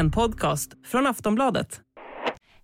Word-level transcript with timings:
en 0.00 0.10
podcast 0.10 0.74
från 0.86 1.06
Aftonbladet. 1.06 1.80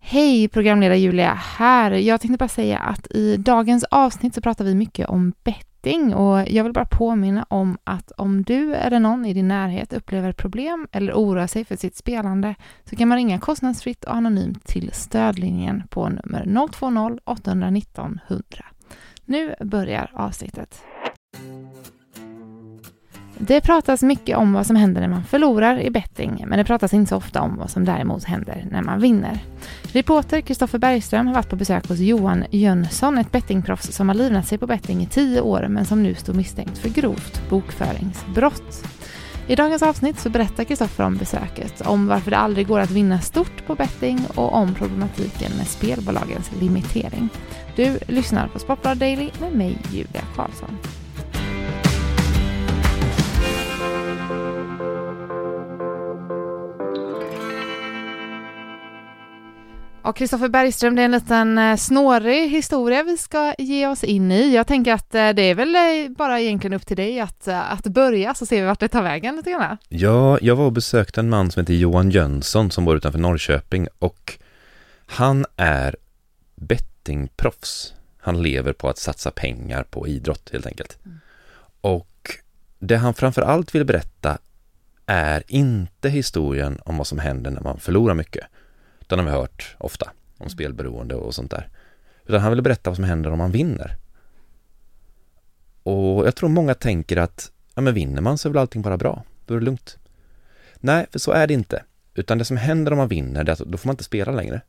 Hej, 0.01 0.49
programledare 0.49 0.99
Julia 0.99 1.35
här. 1.35 1.91
Jag 1.91 2.21
tänkte 2.21 2.39
bara 2.39 2.49
säga 2.49 2.79
att 2.79 3.07
i 3.11 3.37
dagens 3.37 3.85
avsnitt 3.85 4.35
så 4.35 4.41
pratar 4.41 4.65
vi 4.65 4.75
mycket 4.75 5.09
om 5.09 5.33
betting 5.45 6.15
och 6.15 6.49
jag 6.49 6.65
vill 6.65 6.73
bara 6.73 6.87
påminna 6.87 7.47
om 7.49 7.79
att 7.85 8.11
om 8.11 8.43
du 8.43 8.75
eller 8.75 9.01
någon 9.01 9.27
i 9.27 9.35
din 9.35 9.49
närhet 9.49 9.93
upplever 9.93 10.33
problem 10.33 10.89
eller 10.93 11.13
oroar 11.13 11.47
sig 11.47 11.65
för 11.65 11.77
sitt 11.77 11.97
spelande 11.97 12.55
så 12.85 12.97
kan 12.97 13.09
man 13.09 13.19
ringa 13.19 13.39
kostnadsfritt 13.39 14.05
och 14.05 14.15
anonymt 14.15 14.67
till 14.67 14.91
stödlinjen 14.93 15.83
på 15.91 16.09
nummer 16.09 16.45
020-819 16.45 18.19
100. 18.29 18.45
Nu 19.25 19.55
börjar 19.61 20.11
avsnittet. 20.15 20.83
Det 23.39 23.61
pratas 23.61 24.03
mycket 24.03 24.37
om 24.37 24.53
vad 24.53 24.67
som 24.67 24.77
händer 24.77 25.01
när 25.01 25.09
man 25.09 25.25
förlorar 25.25 25.81
i 25.81 25.91
betting, 25.91 26.45
men 26.47 26.59
det 26.59 26.65
pratas 26.65 26.95
inte 26.95 27.09
så 27.09 27.17
ofta 27.17 27.41
om 27.41 27.57
vad 27.57 27.71
som 27.71 27.85
däremot 27.85 28.25
händer 28.25 28.67
när 28.71 28.83
man 28.83 29.01
vinner. 29.01 29.39
Reporter 29.83 30.41
Kristoffer 30.41 30.79
Bergström 30.79 31.27
har 31.27 31.35
varit 31.35 31.51
på 31.51 31.57
besök 31.57 31.89
hos 31.89 31.99
Johan 31.99 32.45
Jönsson, 32.51 33.19
ett 33.19 33.33
bettingproffs 33.33 33.93
som 33.93 34.09
har 34.09 34.15
livnat 34.15 34.49
sig 34.49 34.59
på 34.59 34.67
betting 34.67 35.03
i 35.03 35.07
tio 35.07 35.41
år, 35.41 35.67
men 35.69 35.85
som 35.85 36.03
nu 36.03 36.15
står 36.15 36.35
misstänkt 36.35 36.79
för 36.79 36.89
grovt 36.89 37.49
bokföringsbrott. 37.51 38.85
I 39.49 39.57
dagens 39.57 39.83
avsnitt 39.83 40.19
så 40.19 40.31
berättar 40.31 40.65
Kristoffer 40.65 41.05
om 41.05 41.17
besöket, 41.17 41.81
om 41.81 42.07
varför 42.07 42.31
det 42.31 42.37
aldrig 42.37 42.67
går 42.67 42.81
att 42.81 42.91
vinna 42.91 43.21
stort 43.21 43.67
på 43.67 43.75
betting 43.75 44.21
och 44.35 44.55
om 44.55 44.75
problematiken 44.75 45.53
med 45.57 45.67
spelbolagens 45.67 46.51
limitering. 46.61 47.29
Du 47.77 47.99
lyssnar 48.07 48.49
på 48.49 48.59
Sportbladet 48.59 49.01
Daily 49.01 49.31
med 49.41 49.53
mig, 49.53 49.79
Julia 49.93 50.23
Karlsson. 50.37 50.79
Och 60.07 60.17
Kristoffer 60.17 60.49
Bergström, 60.49 60.97
det 60.97 61.03
är 61.03 61.05
en 61.05 61.11
liten 61.11 61.59
eh, 61.59 61.77
snårig 61.77 62.51
historia 62.51 63.03
vi 63.03 63.17
ska 63.17 63.55
ge 63.59 63.87
oss 63.87 64.05
in 64.05 64.33
i. 64.33 64.55
Jag 64.55 64.67
tänker 64.67 64.93
att 64.93 65.15
eh, 65.15 65.29
det 65.29 65.43
är 65.43 65.55
väl 65.55 65.75
eh, 65.75 66.17
bara 66.17 66.41
egentligen 66.41 66.75
upp 66.75 66.87
till 66.87 66.97
dig 66.97 67.21
att, 67.21 67.49
att 67.49 67.87
börja 67.87 68.35
så 68.35 68.47
ser 68.47 68.61
vi 68.61 68.67
vart 68.67 68.81
det 68.81 68.89
tar 68.89 69.03
vägen 69.03 69.37
lite 69.37 69.51
grann. 69.51 69.77
Ja, 69.89 70.39
jag 70.43 70.57
var 70.57 70.65
och 70.65 70.73
besökte 70.73 71.21
en 71.21 71.29
man 71.29 71.51
som 71.51 71.61
heter 71.61 71.75
Johan 71.75 72.11
Jönsson 72.11 72.71
som 72.71 72.85
bor 72.85 72.97
utanför 72.97 73.19
Norrköping 73.19 73.89
och 73.99 74.39
han 75.07 75.47
är 75.57 75.97
bettingproffs. 76.55 77.95
Han 78.19 78.43
lever 78.43 78.73
på 78.73 78.89
att 78.89 78.99
satsa 78.99 79.31
pengar 79.31 79.83
på 79.83 80.09
idrott 80.09 80.51
helt 80.53 80.67
enkelt. 80.67 80.99
Mm. 81.05 81.19
Och 81.81 82.31
det 82.79 82.97
han 82.97 83.15
framför 83.15 83.43
allt 83.43 83.75
vill 83.75 83.85
berätta 83.85 84.39
är 85.07 85.43
inte 85.47 86.09
historien 86.09 86.79
om 86.85 86.97
vad 86.97 87.07
som 87.07 87.19
händer 87.19 87.51
när 87.51 87.61
man 87.61 87.79
förlorar 87.79 88.15
mycket 88.15 88.47
den 89.07 89.19
har 89.19 89.27
vi 89.27 89.33
hört 89.33 89.77
ofta 89.79 90.11
om 90.39 90.51
spelberoende 90.51 91.15
och 91.15 91.35
sånt 91.35 91.51
där. 91.51 91.69
Utan 92.27 92.41
han 92.41 92.51
ville 92.51 92.63
berätta 92.63 92.91
vad 92.91 92.97
som 92.97 93.05
händer 93.05 93.31
om 93.31 93.39
man 93.39 93.51
vinner. 93.51 93.97
Och 95.83 96.27
jag 96.27 96.37
tror 96.37 96.49
många 96.49 96.75
tänker 96.75 97.17
att, 97.17 97.53
ja 97.75 97.83
men 97.83 97.95
vinner 97.95 98.23
man 98.23 98.39
så 98.39 98.49
är 98.49 98.53
väl 98.53 98.61
allting 98.61 98.83
bara 98.83 98.97
bra, 98.97 99.25
då 99.47 99.55
är 99.55 99.59
det 99.59 99.65
lugnt. 99.65 99.99
Nej, 100.75 101.07
för 101.13 101.19
så 101.19 101.33
är 101.33 101.47
det 101.47 101.55
inte. 101.55 101.83
Utan 102.15 102.39
det 102.39 102.45
som 102.45 102.57
händer 102.57 102.93
om 102.93 102.99
man 102.99 103.09
vinner, 103.09 103.45
det 103.45 103.53
är 103.53 103.53
att 103.53 103.59
då 103.59 103.79
får 103.79 103.89
man 103.89 103.93
inte 103.93 104.05
spela 104.05 104.33
längre. 104.33 104.61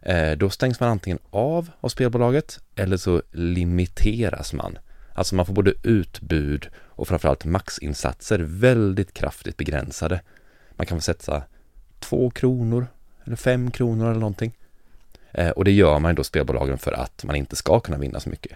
Eh, 0.00 0.32
då 0.32 0.50
stängs 0.50 0.80
man 0.80 0.88
antingen 0.88 1.18
av 1.30 1.70
av 1.80 1.88
spelbolaget 1.88 2.60
eller 2.74 2.96
så 2.96 3.22
limiteras 3.32 4.52
man. 4.52 4.78
Alltså 5.14 5.34
man 5.34 5.46
får 5.46 5.52
både 5.52 5.72
utbud 5.82 6.68
och 6.76 7.08
framförallt 7.08 7.44
maxinsatser 7.44 8.38
väldigt 8.38 9.14
kraftigt 9.14 9.56
begränsade. 9.56 10.20
Man 10.76 10.86
kan 10.86 10.98
få 10.98 11.02
sätta 11.02 11.42
två 11.98 12.30
kronor 12.30 12.86
eller 13.26 13.36
fem 13.36 13.70
kronor 13.70 14.10
eller 14.10 14.20
någonting. 14.20 14.52
Eh, 15.32 15.50
och 15.50 15.64
det 15.64 15.72
gör 15.72 15.98
man 15.98 16.14
då 16.14 16.24
spelbolagen 16.24 16.78
för 16.78 16.92
att 16.92 17.24
man 17.24 17.36
inte 17.36 17.56
ska 17.56 17.80
kunna 17.80 17.98
vinna 17.98 18.20
så 18.20 18.30
mycket. 18.30 18.52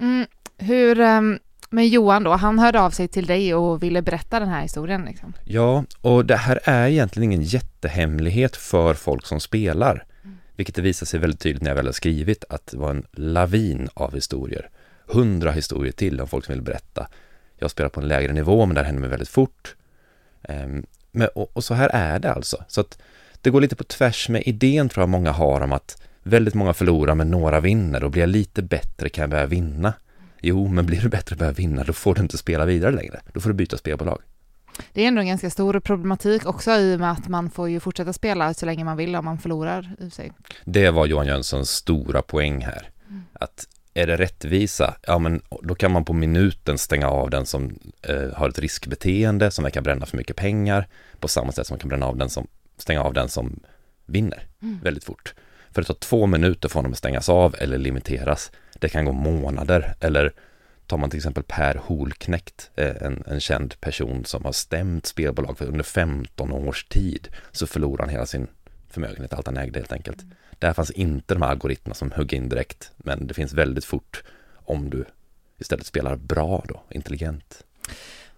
Mm, 0.00 0.26
hur, 0.58 1.00
um, 1.00 1.38
men 1.70 1.88
Johan 1.88 2.24
då, 2.24 2.32
han 2.32 2.58
hörde 2.58 2.80
av 2.80 2.90
sig 2.90 3.08
till 3.08 3.26
dig 3.26 3.54
och 3.54 3.82
ville 3.82 4.02
berätta 4.02 4.40
den 4.40 4.48
här 4.48 4.62
historien 4.62 5.04
liksom. 5.04 5.32
Ja, 5.44 5.84
och 6.00 6.24
det 6.24 6.36
här 6.36 6.60
är 6.64 6.88
egentligen 6.88 7.32
ingen 7.32 7.42
jättehemlighet 7.42 8.56
för 8.56 8.94
folk 8.94 9.26
som 9.26 9.40
spelar. 9.40 10.04
Mm. 10.24 10.36
Vilket 10.56 10.74
det 10.74 10.82
visar 10.82 11.06
sig 11.06 11.20
väldigt 11.20 11.40
tydligt 11.40 11.62
när 11.62 11.70
jag 11.70 11.76
väl 11.76 11.86
har 11.86 11.92
skrivit 11.92 12.44
att 12.48 12.66
det 12.66 12.76
var 12.76 12.90
en 12.90 13.06
lavin 13.12 13.88
av 13.94 14.14
historier. 14.14 14.70
Hundra 15.06 15.50
historier 15.50 15.92
till 15.92 16.20
om 16.20 16.28
folk 16.28 16.44
som 16.44 16.54
vill 16.54 16.62
berätta. 16.62 17.08
Jag 17.56 17.70
spelar 17.70 17.90
på 17.90 18.00
en 18.00 18.08
lägre 18.08 18.32
nivå 18.32 18.66
men 18.66 18.74
det 18.74 18.80
här 18.80 18.86
händer 18.86 19.00
mig 19.00 19.10
väldigt 19.10 19.28
fort. 19.28 19.74
Um, 20.48 20.86
men, 21.12 21.28
och, 21.34 21.56
och, 21.56 21.64
så 21.64 21.74
här 21.74 21.88
är 21.92 22.18
det 22.18 22.32
alltså. 22.32 22.64
Så 22.68 22.80
att 22.80 22.98
det 23.42 23.50
går 23.50 23.60
lite 23.60 23.76
på 23.76 23.84
tvärs 23.84 24.28
med 24.28 24.42
idén 24.46 24.88
tror 24.88 25.02
jag 25.02 25.08
många 25.08 25.32
har 25.32 25.60
om 25.60 25.72
att 25.72 26.02
väldigt 26.22 26.54
många 26.54 26.74
förlorar 26.74 27.14
men 27.14 27.30
några 27.30 27.60
vinner 27.60 28.04
och 28.04 28.10
blir 28.10 28.22
jag 28.22 28.28
lite 28.28 28.62
bättre 28.62 29.08
kan 29.08 29.22
jag 29.22 29.30
börja 29.30 29.46
vinna. 29.46 29.92
Jo, 30.40 30.68
men 30.68 30.86
blir 30.86 31.00
du 31.00 31.08
bättre 31.08 31.34
och 31.34 31.38
börjar 31.38 31.52
vinna 31.52 31.84
då 31.84 31.92
får 31.92 32.14
du 32.14 32.22
inte 32.22 32.38
spela 32.38 32.64
vidare 32.64 32.90
längre. 32.90 33.20
Då 33.32 33.40
får 33.40 33.50
du 33.50 33.54
byta 33.54 33.76
spelbolag. 33.76 34.20
Det 34.92 35.04
är 35.04 35.08
ändå 35.08 35.20
en 35.20 35.26
ganska 35.26 35.50
stor 35.50 35.80
problematik 35.80 36.46
också 36.46 36.70
i 36.70 36.94
och 36.96 37.00
med 37.00 37.12
att 37.12 37.28
man 37.28 37.50
får 37.50 37.68
ju 37.68 37.80
fortsätta 37.80 38.12
spela 38.12 38.54
så 38.54 38.66
länge 38.66 38.84
man 38.84 38.96
vill 38.96 39.16
om 39.16 39.24
man 39.24 39.38
förlorar 39.38 39.96
i 39.98 40.10
sig. 40.10 40.32
Det 40.64 40.90
var 40.90 41.06
Johan 41.06 41.26
Jönssons 41.26 41.70
stora 41.70 42.22
poäng 42.22 42.64
här. 42.64 42.90
Mm. 43.08 43.22
Att 43.32 43.66
är 43.98 44.06
det 44.06 44.16
rättvisa, 44.16 44.94
ja 45.06 45.18
men 45.18 45.42
då 45.62 45.74
kan 45.74 45.92
man 45.92 46.04
på 46.04 46.12
minuten 46.12 46.78
stänga 46.78 47.08
av 47.08 47.30
den 47.30 47.46
som 47.46 47.78
eh, 48.02 48.32
har 48.34 48.48
ett 48.48 48.58
riskbeteende, 48.58 49.50
som 49.50 49.62
verkar 49.64 49.80
bränna 49.80 50.06
för 50.06 50.16
mycket 50.16 50.36
pengar, 50.36 50.88
på 51.20 51.28
samma 51.28 51.52
sätt 51.52 51.66
som 51.66 51.74
man 51.74 51.80
kan 51.80 51.88
bränna 51.88 52.06
av 52.06 52.16
den 52.16 52.30
som, 52.30 52.46
stänga 52.76 53.02
av 53.02 53.14
den 53.14 53.28
som 53.28 53.60
vinner 54.06 54.46
mm. 54.62 54.78
väldigt 54.82 55.04
fort. 55.04 55.34
För 55.70 55.82
det 55.82 55.86
tar 55.86 55.94
två 55.94 56.26
minuter 56.26 56.68
för 56.68 56.74
honom 56.74 56.92
att 56.92 56.98
stängas 56.98 57.28
av 57.28 57.54
eller 57.58 57.78
limiteras. 57.78 58.52
Det 58.78 58.88
kan 58.88 59.04
gå 59.04 59.12
månader, 59.12 59.94
eller 60.00 60.32
tar 60.86 60.96
man 60.96 61.10
till 61.10 61.18
exempel 61.18 61.44
Per 61.46 61.74
Holknekt, 61.74 62.70
eh, 62.76 62.96
en, 63.00 63.24
en 63.26 63.40
känd 63.40 63.80
person 63.80 64.24
som 64.24 64.44
har 64.44 64.52
stämt 64.52 65.06
spelbolag 65.06 65.58
för 65.58 65.66
under 65.66 65.84
15 65.84 66.52
års 66.52 66.84
tid, 66.84 67.28
så 67.52 67.66
förlorar 67.66 68.00
han 68.00 68.08
hela 68.08 68.26
sin 68.26 68.46
förmögenhet, 68.90 69.32
allt 69.32 69.46
han 69.46 69.56
ägde 69.56 69.78
helt 69.78 69.92
enkelt. 69.92 70.22
Mm. 70.22 70.34
Där 70.58 70.72
fanns 70.72 70.90
inte 70.90 71.34
de 71.34 71.42
här 71.42 71.50
algoritmerna 71.50 71.94
som 71.94 72.12
hugger 72.12 72.36
in 72.36 72.48
direkt, 72.48 72.92
men 72.96 73.26
det 73.26 73.34
finns 73.34 73.52
väldigt 73.52 73.84
fort 73.84 74.22
om 74.64 74.90
du 74.90 75.04
istället 75.58 75.86
spelar 75.86 76.16
bra 76.16 76.64
då, 76.68 76.82
intelligent. 76.90 77.64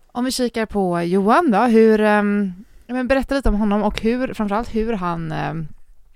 Om 0.07 0.25
vi 0.25 0.31
kikar 0.31 0.67
på 0.67 1.03
Johan 1.03 1.51
då, 1.51 1.59
hur, 1.59 2.01
um, 2.01 2.65
berätta 2.87 3.35
lite 3.35 3.49
om 3.49 3.55
honom 3.55 3.83
och 3.83 4.01
hur, 4.01 4.35
framförallt 4.35 4.75
hur 4.75 4.93
han, 4.93 5.33
um, 5.33 5.69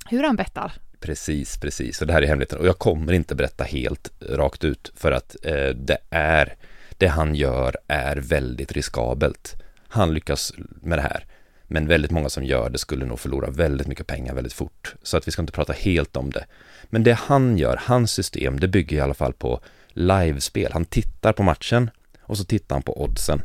hur 0.06 0.22
han 0.22 0.36
bettar. 0.36 0.72
Precis, 1.00 1.58
precis, 1.58 2.00
och 2.00 2.06
det 2.06 2.12
här 2.12 2.22
är 2.22 2.26
hemligheten 2.26 2.58
och 2.58 2.66
jag 2.66 2.78
kommer 2.78 3.12
inte 3.12 3.34
berätta 3.34 3.64
helt 3.64 4.10
rakt 4.30 4.64
ut 4.64 4.92
för 4.96 5.12
att 5.12 5.36
eh, 5.42 5.68
det 5.68 5.98
är, 6.10 6.54
det 6.98 7.06
han 7.06 7.34
gör 7.34 7.76
är 7.86 8.16
väldigt 8.16 8.72
riskabelt. 8.72 9.62
Han 9.88 10.14
lyckas 10.14 10.52
med 10.82 10.98
det 10.98 11.02
här. 11.02 11.26
Men 11.66 11.86
väldigt 11.86 12.10
många 12.10 12.28
som 12.28 12.44
gör 12.44 12.70
det 12.70 12.78
skulle 12.78 13.04
nog 13.06 13.20
förlora 13.20 13.50
väldigt 13.50 13.86
mycket 13.86 14.06
pengar 14.06 14.34
väldigt 14.34 14.52
fort. 14.52 14.94
Så 15.02 15.16
att 15.16 15.28
vi 15.28 15.32
ska 15.32 15.42
inte 15.42 15.52
prata 15.52 15.72
helt 15.72 16.16
om 16.16 16.30
det. 16.30 16.44
Men 16.84 17.02
det 17.02 17.12
han 17.12 17.58
gör, 17.58 17.80
hans 17.82 18.12
system, 18.12 18.60
det 18.60 18.68
bygger 18.68 18.96
i 18.96 19.00
alla 19.00 19.14
fall 19.14 19.32
på 19.32 19.60
livespel. 19.88 20.72
Han 20.72 20.84
tittar 20.84 21.32
på 21.32 21.42
matchen 21.42 21.90
och 22.20 22.38
så 22.38 22.44
tittar 22.44 22.76
han 22.76 22.82
på 22.82 23.02
oddsen. 23.02 23.42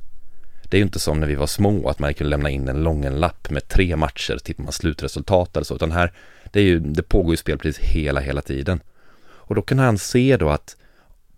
Det 0.70 0.78
är 0.78 0.80
ju 0.80 0.86
inte 0.86 1.00
som 1.00 1.20
när 1.20 1.28
vi 1.28 1.36
var 1.36 1.48
små 1.48 1.90
att 1.90 2.00
man 2.00 2.14
kunde 2.14 2.30
lämna 2.30 2.50
in 2.50 2.68
en 2.68 2.84
lången 2.84 3.20
lapp 3.20 3.50
med 3.50 3.68
tre 3.68 3.96
matcher, 3.96 4.38
tippar 4.44 4.64
man 4.64 4.74
slutresultat 4.74 5.58
eller 5.58 5.66
så, 5.66 5.76
utan 5.76 5.92
här, 5.92 6.14
det, 6.52 6.60
är 6.60 6.64
ju, 6.64 6.80
det 6.80 7.04
pågår 7.04 7.34
ju 7.34 7.38
spel 7.38 7.58
precis 7.58 7.84
hela, 7.84 8.20
hela 8.20 8.42
tiden. 8.42 8.82
Och 9.22 9.56
då 9.56 9.62
kan 9.62 9.80
han 9.80 9.98
se 9.98 10.38
då 10.38 10.50
att 10.50 10.76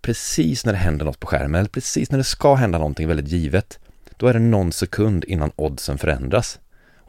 precis 0.01 0.65
när 0.65 0.73
det 0.73 0.79
händer 0.79 1.05
något 1.05 1.19
på 1.19 1.27
skärmen, 1.27 1.59
eller 1.59 1.69
precis 1.69 2.11
när 2.11 2.17
det 2.17 2.23
ska 2.23 2.55
hända 2.55 2.77
någonting 2.77 3.07
väldigt 3.07 3.27
givet, 3.27 3.79
då 4.17 4.27
är 4.27 4.33
det 4.33 4.39
någon 4.39 4.71
sekund 4.71 5.23
innan 5.23 5.51
oddsen 5.55 5.97
förändras. 5.97 6.59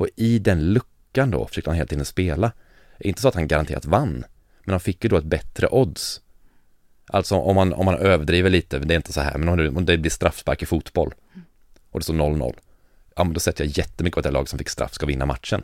Och 0.02 0.08
i 0.16 0.38
den 0.38 0.72
luckan 0.72 1.30
då 1.30 1.46
försökte 1.46 1.70
han 1.70 1.76
hela 1.76 1.86
tiden 1.86 2.04
spela. 2.04 2.52
Inte 3.00 3.20
så 3.20 3.28
att 3.28 3.34
han 3.34 3.48
garanterat 3.48 3.84
vann, 3.84 4.24
men 4.64 4.72
han 4.72 4.80
fick 4.80 5.04
ju 5.04 5.10
då 5.10 5.16
ett 5.16 5.24
bättre 5.24 5.68
odds. 5.70 6.20
Alltså 7.06 7.34
om 7.34 7.54
man, 7.54 7.72
om 7.72 7.84
man 7.84 7.94
överdriver 7.94 8.50
lite, 8.50 8.78
det 8.78 8.94
är 8.94 8.96
inte 8.96 9.12
så 9.12 9.20
här, 9.20 9.38
men 9.38 9.48
om 9.48 9.84
det, 9.84 9.98
blir 9.98 10.10
straffspark 10.10 10.62
i 10.62 10.66
fotboll 10.66 11.14
och 11.90 12.00
det 12.00 12.04
står 12.04 12.14
0-0, 12.14 12.54
ja 13.16 13.24
men 13.24 13.34
då 13.34 13.40
sätter 13.40 13.64
jag 13.64 13.78
jättemycket 13.78 14.14
på 14.14 14.20
att 14.20 14.24
det 14.24 14.30
lag 14.30 14.48
som 14.48 14.58
fick 14.58 14.68
straff 14.68 14.94
ska 14.94 15.06
vinna 15.06 15.26
matchen. 15.26 15.62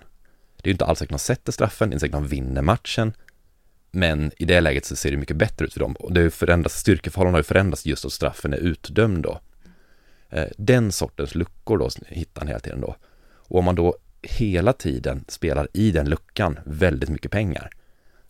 Det 0.56 0.66
är 0.66 0.68
ju 0.68 0.72
inte 0.72 0.84
alls 0.84 0.98
säkert 0.98 1.14
att 1.14 1.20
de 1.20 1.24
sätter 1.24 1.52
straffen, 1.52 1.90
det 1.90 1.92
är 1.92 1.94
inte 1.94 2.00
säkert 2.00 2.14
att 2.14 2.22
de 2.22 2.28
vinner 2.28 2.62
matchen, 2.62 3.12
men 3.90 4.32
i 4.36 4.44
det 4.44 4.60
läget 4.60 4.84
så 4.84 4.96
ser 4.96 5.10
det 5.10 5.16
mycket 5.16 5.36
bättre 5.36 5.64
ut 5.64 5.72
för 5.72 5.80
dem. 5.80 5.92
Och 5.92 6.12
det 6.12 6.30
förändras, 6.30 6.78
styrkeförhållandena 6.78 7.36
har 7.36 7.40
ju 7.40 7.44
förändrats 7.44 7.86
just 7.86 8.04
att 8.04 8.12
straffen 8.12 8.52
är 8.52 8.58
utdömd 8.58 9.22
då. 9.22 9.40
Eh, 10.30 10.46
den 10.56 10.92
sortens 10.92 11.34
luckor 11.34 11.78
då 11.78 11.90
hittar 12.06 12.40
han 12.40 12.48
hela 12.48 12.60
tiden 12.60 12.80
då. 12.80 12.96
Och 13.48 13.58
om 13.58 13.64
man 13.64 13.74
då 13.74 13.96
hela 14.22 14.72
tiden 14.72 15.24
spelar 15.28 15.68
i 15.72 15.90
den 15.90 16.08
luckan 16.08 16.58
väldigt 16.64 17.08
mycket 17.08 17.30
pengar, 17.30 17.70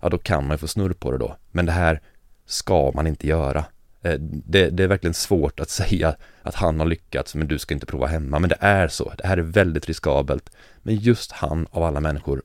ja 0.01 0.09
då 0.09 0.19
kan 0.19 0.47
man 0.47 0.55
ju 0.55 0.59
få 0.59 0.67
snurr 0.67 0.93
på 0.93 1.11
det 1.11 1.19
då. 1.19 1.37
Men 1.51 1.67
det 1.67 1.73
här 1.73 2.01
ska 2.47 2.93
man 2.95 3.07
inte 3.07 3.27
göra. 3.27 3.65
Eh, 4.03 4.15
det, 4.21 4.71
det, 4.71 4.83
är 4.83 4.89
verkligen 4.89 5.15
svårt 5.15 5.61
att 5.61 5.71
säga 5.81 6.17
att 6.43 6.55
han 6.55 6.81
har 6.81 6.87
lyckats 6.87 7.35
men 7.35 7.49
du 7.49 7.59
ska 7.59 7.75
inte 7.75 7.87
prova 7.87 8.07
hemma. 8.07 8.39
Men 8.39 8.49
det 8.49 8.59
är 8.61 8.89
så. 8.89 9.13
Det 9.19 9.27
här 9.27 9.37
är 9.37 9.43
väldigt 9.43 9.87
riskabelt. 9.87 10.51
Men 10.83 10.97
just 10.97 11.33
han 11.33 11.67
av 11.71 11.83
alla 11.83 12.01
människor 12.01 12.43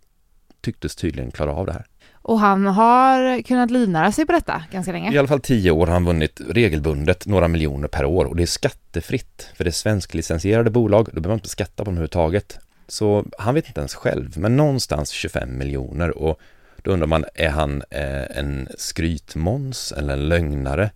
tycktes 0.62 0.96
tydligen 0.96 1.32
klara 1.32 1.54
av 1.54 1.66
det 1.66 1.74
här. 1.74 1.86
Och 2.24 2.40
han 2.40 2.66
har 2.66 3.42
kunnat 3.42 3.72
livnära 3.72 4.12
sig 4.12 4.26
på 4.26 4.32
detta 4.32 4.64
ganska 4.72 4.92
länge. 4.92 5.14
I 5.14 5.18
alla 5.18 5.28
fall 5.28 5.40
tio 5.40 5.72
år 5.72 5.88
har 5.88 5.94
han 5.94 6.06
vunnit 6.06 6.42
regelbundet 6.50 7.26
några 7.26 7.48
miljoner 7.48 7.88
per 7.88 8.06
år 8.06 8.26
och 8.26 8.36
det 8.36 8.44
är 8.44 8.48
skattefritt. 8.48 9.50
För 9.56 9.64
det 9.64 9.70
är 9.70 9.72
svensklicensierade 9.72 10.70
bolag, 10.70 11.06
då 11.06 11.12
behöver 11.12 11.30
man 11.30 11.38
inte 11.38 11.50
skatta 11.50 11.76
på 11.76 11.84
dem 11.84 11.94
överhuvudtaget. 11.94 12.60
Så 12.94 13.26
han 13.38 13.56
vet 13.56 13.68
inte 13.68 13.80
ens 13.80 13.96
själv, 13.96 14.38
men 14.38 14.58
någonstans 14.58 15.10
25 15.10 15.58
miljoner 15.58 16.18
och 16.18 16.40
då 16.78 16.92
undrar 16.92 17.08
man, 17.08 17.26
är 17.34 17.50
han 17.50 17.84
eh, 17.90 18.38
en 18.38 18.68
skrytmåns 18.78 19.92
eller 19.92 20.14
en 20.14 20.30
lögnare? 20.30 20.92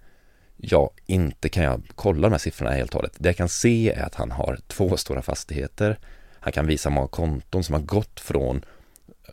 Ja, 0.58 0.92
inte 1.06 1.50
kan 1.50 1.64
jag 1.64 1.82
kolla 1.96 2.22
de 2.22 2.32
här 2.32 2.40
siffrorna 2.40 2.72
helt 2.72 2.90
och 2.90 2.96
hållet. 2.96 3.14
Det 3.18 3.30
jag 3.30 3.38
kan 3.38 3.50
se 3.50 3.94
är 3.94 4.04
att 4.04 4.16
han 4.16 4.32
har 4.32 4.60
två 4.68 4.98
stora 4.98 5.22
fastigheter. 5.22 5.98
Han 6.40 6.54
kan 6.54 6.68
visa 6.68 6.90
många 6.90 7.08
konton 7.08 7.64
som 7.64 7.74
har 7.74 7.82
gått 7.82 8.20
från 8.20 8.66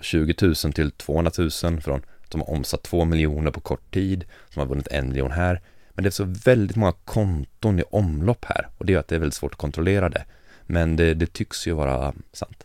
20 0.00 0.34
000 0.42 0.54
till 0.54 0.90
200 0.90 1.32
000, 1.38 1.50
från 1.80 2.02
som 2.30 2.40
har 2.40 2.50
omsatt 2.50 2.82
2 2.82 3.04
miljoner 3.04 3.50
på 3.50 3.60
kort 3.60 3.94
tid, 3.94 4.24
som 4.50 4.60
har 4.60 4.66
vunnit 4.66 4.88
en 4.88 5.08
miljon 5.08 5.30
här. 5.30 5.60
Men 5.92 6.02
det 6.02 6.08
är 6.08 6.10
så 6.10 6.34
väldigt 6.44 6.76
många 6.76 6.94
konton 7.04 7.78
i 7.78 7.82
omlopp 7.90 8.44
här 8.44 8.68
och 8.78 8.86
det 8.86 8.92
gör 8.92 9.00
att 9.00 9.08
det 9.08 9.14
är 9.14 9.20
väldigt 9.20 9.34
svårt 9.34 9.52
att 9.52 9.58
kontrollera 9.58 10.08
det. 10.08 10.24
Men 10.66 10.96
det, 10.96 11.14
det 11.14 11.32
tycks 11.32 11.66
ju 11.66 11.72
vara 11.72 12.12
sant. 12.32 12.64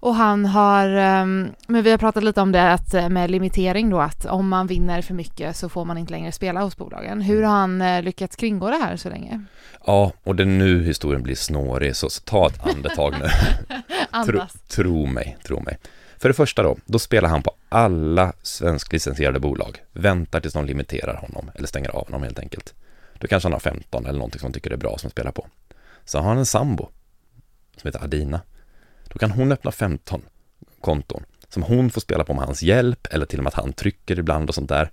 Och 0.00 0.14
han 0.14 0.44
har, 0.44 0.88
ehm, 0.88 1.48
men 1.66 1.82
vi 1.82 1.90
har 1.90 1.98
pratat 1.98 2.24
lite 2.24 2.40
om 2.40 2.52
det 2.52 2.72
att 2.72 2.94
eh, 2.94 3.08
med 3.08 3.30
limitering 3.30 3.90
då 3.90 4.00
att 4.00 4.26
om 4.26 4.48
man 4.48 4.66
vinner 4.66 5.02
för 5.02 5.14
mycket 5.14 5.56
så 5.56 5.68
får 5.68 5.84
man 5.84 5.98
inte 5.98 6.12
längre 6.12 6.32
spela 6.32 6.62
hos 6.62 6.76
bolagen. 6.76 7.20
Hur 7.20 7.42
har 7.42 7.52
han 7.52 7.82
eh, 7.82 8.02
lyckats 8.02 8.36
kringgå 8.36 8.70
det 8.70 8.76
här 8.76 8.96
så 8.96 9.08
länge? 9.08 9.44
Ja, 9.86 10.12
och 10.22 10.36
det 10.36 10.42
är 10.42 10.46
nu 10.46 10.84
historien 10.84 11.22
blir 11.22 11.34
snårig, 11.34 11.96
så, 11.96 12.10
så 12.10 12.22
ta 12.22 12.46
ett 12.46 12.66
andetag 12.66 13.14
nu. 13.20 13.28
tro, 14.26 14.40
tro 14.68 15.06
mig, 15.06 15.36
tro 15.44 15.60
mig. 15.60 15.78
För 16.18 16.28
det 16.28 16.34
första 16.34 16.62
då, 16.62 16.76
då 16.84 16.98
spelar 16.98 17.28
han 17.28 17.42
på 17.42 17.52
alla 17.68 18.32
svensklicensierade 18.42 19.40
bolag. 19.40 19.78
Väntar 19.92 20.40
tills 20.40 20.54
de 20.54 20.64
limiterar 20.64 21.14
honom, 21.14 21.50
eller 21.54 21.68
stänger 21.68 21.88
av 21.88 22.06
honom 22.06 22.22
helt 22.22 22.38
enkelt. 22.38 22.74
Då 23.18 23.26
kanske 23.26 23.46
han 23.46 23.52
har 23.52 23.60
15 23.60 24.06
eller 24.06 24.18
någonting 24.18 24.38
som 24.38 24.46
han 24.46 24.52
tycker 24.52 24.70
är 24.70 24.76
bra 24.76 24.98
som 24.98 25.10
spelar 25.10 25.32
på. 25.32 25.46
Så 26.06 26.18
har 26.18 26.28
han 26.28 26.38
en 26.38 26.46
sambo 26.46 26.88
som 27.76 27.88
heter 27.88 28.04
Adina. 28.04 28.40
Då 29.08 29.18
kan 29.18 29.30
hon 29.30 29.52
öppna 29.52 29.72
15 29.72 30.22
konton 30.80 31.24
som 31.48 31.62
hon 31.62 31.90
får 31.90 32.00
spela 32.00 32.24
på 32.24 32.34
med 32.34 32.44
hans 32.44 32.62
hjälp 32.62 33.06
eller 33.10 33.26
till 33.26 33.38
och 33.38 33.44
med 33.44 33.48
att 33.48 33.62
han 33.62 33.72
trycker 33.72 34.18
ibland 34.18 34.48
och 34.48 34.54
sånt 34.54 34.68
där. 34.68 34.90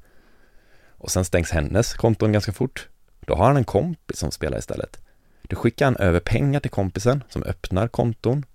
Och 0.98 1.12
sen 1.12 1.26
stängs 1.26 1.52
hennes 1.52 1.94
konton 1.94 2.32
ganska 2.32 2.52
fort. 2.52 2.90
Då 3.20 3.36
har 3.36 3.48
han 3.48 3.58
en 3.58 3.64
kompis 3.64 4.20
som 4.20 4.32
spelar 4.32 4.58
istället. 4.58 5.02
Då 5.42 5.56
skickar 5.56 5.86
han 5.86 5.98
över 5.98 6.20
pengar 6.20 6.60
till 6.60 6.72
kompisen 6.72 7.24
som 7.30 7.44
öppnar 7.44 7.88
konton 7.88 8.46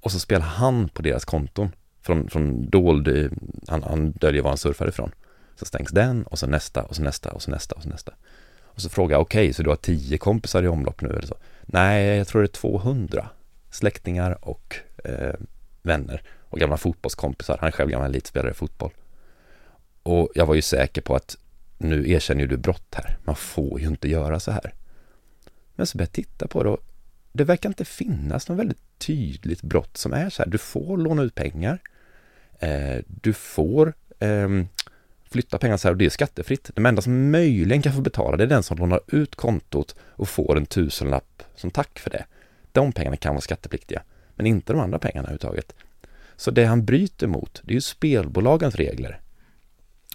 och 0.00 0.12
så 0.12 0.18
spelar 0.18 0.46
han 0.46 0.88
på 0.88 1.02
deras 1.02 1.24
konton 1.24 1.72
från, 2.02 2.28
från 2.30 2.70
dold, 2.70 3.08
eh, 3.08 3.30
han, 3.68 3.82
han 3.82 4.10
döljer 4.10 4.42
var 4.42 4.50
han 4.50 4.58
surfar 4.58 4.88
ifrån. 4.88 5.12
Så 5.56 5.64
stängs 5.64 5.90
den 5.90 6.22
och 6.22 6.38
så 6.38 6.46
nästa 6.46 6.82
och 6.82 6.96
så 6.96 7.02
nästa 7.02 7.32
och 7.32 7.42
så 7.42 7.50
nästa 7.50 7.74
och 7.74 7.82
så 7.82 7.88
nästa. 7.88 8.12
Och 8.60 8.80
så 8.80 8.88
frågar 8.88 9.14
jag, 9.14 9.22
okej, 9.22 9.44
okay, 9.44 9.52
så 9.52 9.62
du 9.62 9.68
har 9.68 9.76
tio 9.76 10.18
kompisar 10.18 10.62
i 10.62 10.68
omlopp 10.68 11.00
nu 11.00 11.08
eller 11.08 11.26
så? 11.26 11.36
Nej, 11.72 12.16
jag 12.16 12.28
tror 12.28 12.42
det 12.42 12.46
är 12.46 12.52
200 12.52 13.28
släktingar 13.70 14.48
och 14.48 14.76
eh, 15.04 15.34
vänner 15.82 16.22
och 16.40 16.58
gamla 16.58 16.76
fotbollskompisar. 16.76 17.58
Han 17.60 17.66
är 17.66 17.72
själv 17.72 17.90
gammal 17.90 18.10
elitspelare 18.10 18.50
i 18.50 18.54
fotboll. 18.54 18.90
Och 20.02 20.30
jag 20.34 20.46
var 20.46 20.54
ju 20.54 20.62
säker 20.62 21.02
på 21.02 21.16
att 21.16 21.36
nu 21.78 22.10
erkänner 22.10 22.40
ju 22.40 22.46
du 22.46 22.56
brott 22.56 22.94
här. 22.94 23.18
Man 23.24 23.36
får 23.36 23.80
ju 23.80 23.86
inte 23.86 24.08
göra 24.08 24.40
så 24.40 24.50
här. 24.50 24.74
Men 25.74 25.86
så 25.86 25.98
började 25.98 26.08
jag 26.08 26.26
titta 26.26 26.46
på 26.46 26.62
det 26.62 26.70
och 26.70 26.84
det 27.32 27.44
verkar 27.44 27.68
inte 27.68 27.84
finnas 27.84 28.48
något 28.48 28.58
väldigt 28.58 28.98
tydligt 28.98 29.62
brott 29.62 29.96
som 29.96 30.12
är 30.12 30.30
så 30.30 30.42
här. 30.42 30.50
Du 30.50 30.58
får 30.58 30.96
låna 30.96 31.22
ut 31.22 31.34
pengar. 31.34 31.78
Eh, 32.58 32.98
du 33.06 33.32
får 33.32 33.94
eh, 34.18 34.48
flytta 35.30 35.58
pengar 35.58 35.76
så 35.76 35.88
här 35.88 35.92
och 35.92 35.98
det 35.98 36.04
är 36.06 36.10
skattefritt. 36.10 36.70
De 36.74 36.86
enda 36.86 37.02
som 37.02 37.30
möjligen 37.30 37.82
kan 37.82 37.92
få 37.92 38.00
betala 38.00 38.36
det 38.36 38.44
är 38.44 38.48
den 38.48 38.62
som 38.62 38.78
lånar 38.78 39.00
ut 39.06 39.34
kontot 39.34 39.94
och 40.00 40.28
får 40.28 40.56
en 40.56 40.66
tusenlapp 40.66 41.42
som 41.56 41.70
tack 41.70 41.98
för 41.98 42.10
det. 42.10 42.24
De 42.72 42.92
pengarna 42.92 43.16
kan 43.16 43.34
vara 43.34 43.40
skattepliktiga, 43.40 44.02
men 44.34 44.46
inte 44.46 44.72
de 44.72 44.80
andra 44.80 44.98
pengarna 44.98 45.28
överhuvudtaget. 45.28 45.74
Så 46.36 46.50
det 46.50 46.64
han 46.64 46.84
bryter 46.84 47.26
mot, 47.26 47.60
det 47.64 47.72
är 47.72 47.74
ju 47.74 47.80
spelbolagens 47.80 48.74
regler. 48.74 49.20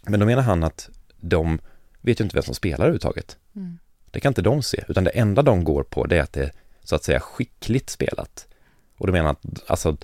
Men 0.03 0.19
då 0.19 0.25
menar 0.25 0.41
han 0.41 0.63
att 0.63 0.89
de 1.17 1.59
vet 2.01 2.19
ju 2.19 2.23
inte 2.23 2.35
vem 2.35 2.43
som 2.43 2.55
spelar 2.55 2.77
överhuvudtaget. 2.79 3.37
Mm. 3.55 3.77
Det 4.11 4.19
kan 4.19 4.29
inte 4.29 4.41
de 4.41 4.63
se, 4.63 4.83
utan 4.87 5.03
det 5.03 5.09
enda 5.09 5.41
de 5.41 5.63
går 5.63 5.83
på 5.83 6.05
det 6.05 6.17
är 6.17 6.21
att 6.21 6.33
det 6.33 6.43
är 6.43 6.51
så 6.83 6.95
att 6.95 7.03
säga 7.03 7.19
skickligt 7.19 7.89
spelat. 7.89 8.47
Och 8.97 9.07
då 9.07 9.13
menar 9.13 9.25
han 9.25 9.35
att 9.35 9.69
alltså, 9.71 9.97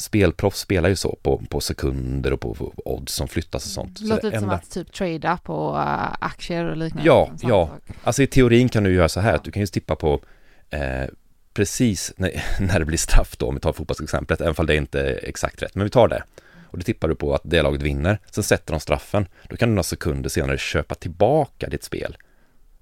spelproffs 0.00 0.60
spelar 0.60 0.88
ju 0.88 0.96
så 0.96 1.18
på, 1.22 1.42
på 1.48 1.60
sekunder 1.60 2.32
och 2.32 2.40
på, 2.40 2.54
på 2.54 2.72
odds 2.84 3.14
som 3.14 3.28
flyttas 3.28 3.64
och 3.64 3.70
sånt. 3.70 4.00
Det 4.00 4.06
låter 4.06 4.22
så 4.22 4.30
det 4.30 4.40
som 4.40 4.50
att 4.50 4.70
typ 4.70 4.92
trada 4.92 5.36
på 5.36 5.72
uh, 5.72 6.14
aktier 6.20 6.64
och 6.64 6.76
liknande. 6.76 7.06
Ja, 7.06 7.30
ja. 7.42 7.66
Sak. 7.66 7.96
Alltså 8.04 8.22
i 8.22 8.26
teorin 8.26 8.68
kan 8.68 8.84
du 8.84 8.94
göra 8.94 9.08
så 9.08 9.20
här 9.20 9.34
att 9.34 9.44
du 9.44 9.50
kan 9.50 9.60
ju 9.60 9.66
tippa 9.66 9.96
på 9.96 10.20
eh, 10.70 11.06
precis 11.54 12.12
när, 12.16 12.42
när 12.60 12.78
det 12.78 12.84
blir 12.84 12.98
straff 12.98 13.36
då, 13.36 13.46
om 13.46 13.54
vi 13.54 13.60
tar 13.60 13.72
fotbollsexemplet, 13.72 14.40
även 14.40 14.54
om 14.56 14.66
det 14.66 14.74
är 14.74 14.78
inte 14.78 15.00
är 15.00 15.28
exakt 15.28 15.62
rätt, 15.62 15.74
men 15.74 15.84
vi 15.84 15.90
tar 15.90 16.08
det. 16.08 16.22
Och 16.70 16.78
då 16.78 16.82
tippar 16.82 17.08
du 17.08 17.14
på 17.14 17.34
att 17.34 17.42
det 17.44 17.62
laget 17.62 17.82
vinner, 17.82 18.18
sen 18.30 18.44
sätter 18.44 18.72
de 18.72 18.80
straffen, 18.80 19.26
då 19.48 19.56
kan 19.56 19.68
du 19.68 19.74
några 19.74 19.82
sekunder 19.82 20.30
senare 20.30 20.58
köpa 20.58 20.94
tillbaka 20.94 21.68
ditt 21.68 21.84
spel 21.84 22.16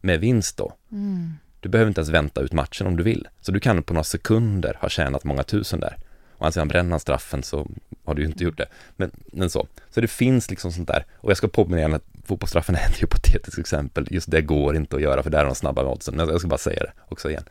med 0.00 0.20
vinst 0.20 0.56
då. 0.56 0.72
Mm. 0.92 1.32
Du 1.60 1.68
behöver 1.68 1.88
inte 1.88 2.00
ens 2.00 2.10
vänta 2.10 2.40
ut 2.40 2.52
matchen 2.52 2.86
om 2.86 2.96
du 2.96 3.02
vill. 3.02 3.28
Så 3.40 3.52
du 3.52 3.60
kan 3.60 3.82
på 3.82 3.94
några 3.94 4.04
sekunder 4.04 4.78
ha 4.80 4.88
tjänat 4.88 5.24
många 5.24 5.42
tusen 5.42 5.80
där. 5.80 5.96
Och 6.38 6.46
alltså, 6.46 6.60
sedan 6.60 6.68
bränner 6.68 6.82
bränna 6.82 6.98
straffen 6.98 7.42
så 7.42 7.66
har 8.04 8.14
du 8.14 8.22
ju 8.22 8.28
inte 8.28 8.44
gjort 8.44 8.58
det. 8.58 8.66
Men, 8.96 9.10
men 9.32 9.50
så. 9.50 9.66
Så 9.90 10.00
det 10.00 10.08
finns 10.08 10.50
liksom 10.50 10.72
sånt 10.72 10.88
där. 10.88 11.06
Och 11.14 11.30
jag 11.30 11.36
ska 11.36 11.48
påminna 11.48 11.78
igen 11.78 11.94
att 11.94 12.04
fotbollsstraffen 12.24 12.74
är 12.74 12.88
ett 12.88 13.02
hypotetiskt 13.02 13.58
exempel. 13.58 14.08
Just 14.10 14.30
det 14.30 14.42
går 14.42 14.76
inte 14.76 14.96
att 14.96 15.02
göra 15.02 15.22
för 15.22 15.30
där 15.30 15.40
är 15.40 15.44
de 15.44 15.54
snabba 15.54 15.82
med 15.82 15.92
oddsen. 15.92 16.18
Jag 16.18 16.38
ska 16.38 16.48
bara 16.48 16.58
säga 16.58 16.80
det 16.80 16.92
också 17.08 17.30
igen. 17.30 17.44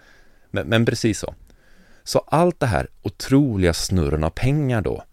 Men, 0.52 0.68
men 0.68 0.86
precis 0.86 1.20
så. 1.20 1.36
Så 2.04 2.20
allt 2.20 2.60
det 2.60 2.66
här 2.66 2.88
otroliga 3.02 3.74
snurren 3.74 4.24
av 4.24 4.30
pengar 4.30 4.82
då. 4.82 5.04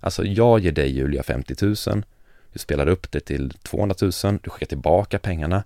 Alltså 0.00 0.24
jag 0.24 0.60
ger 0.60 0.72
dig 0.72 0.90
Julia 0.90 1.22
50 1.22 1.54
000. 1.90 2.04
Du 2.52 2.58
spelar 2.58 2.88
upp 2.88 3.10
det 3.10 3.20
till 3.20 3.50
200 3.50 3.96
000. 4.00 4.12
Du 4.42 4.50
skickar 4.50 4.66
tillbaka 4.66 5.18
pengarna. 5.18 5.64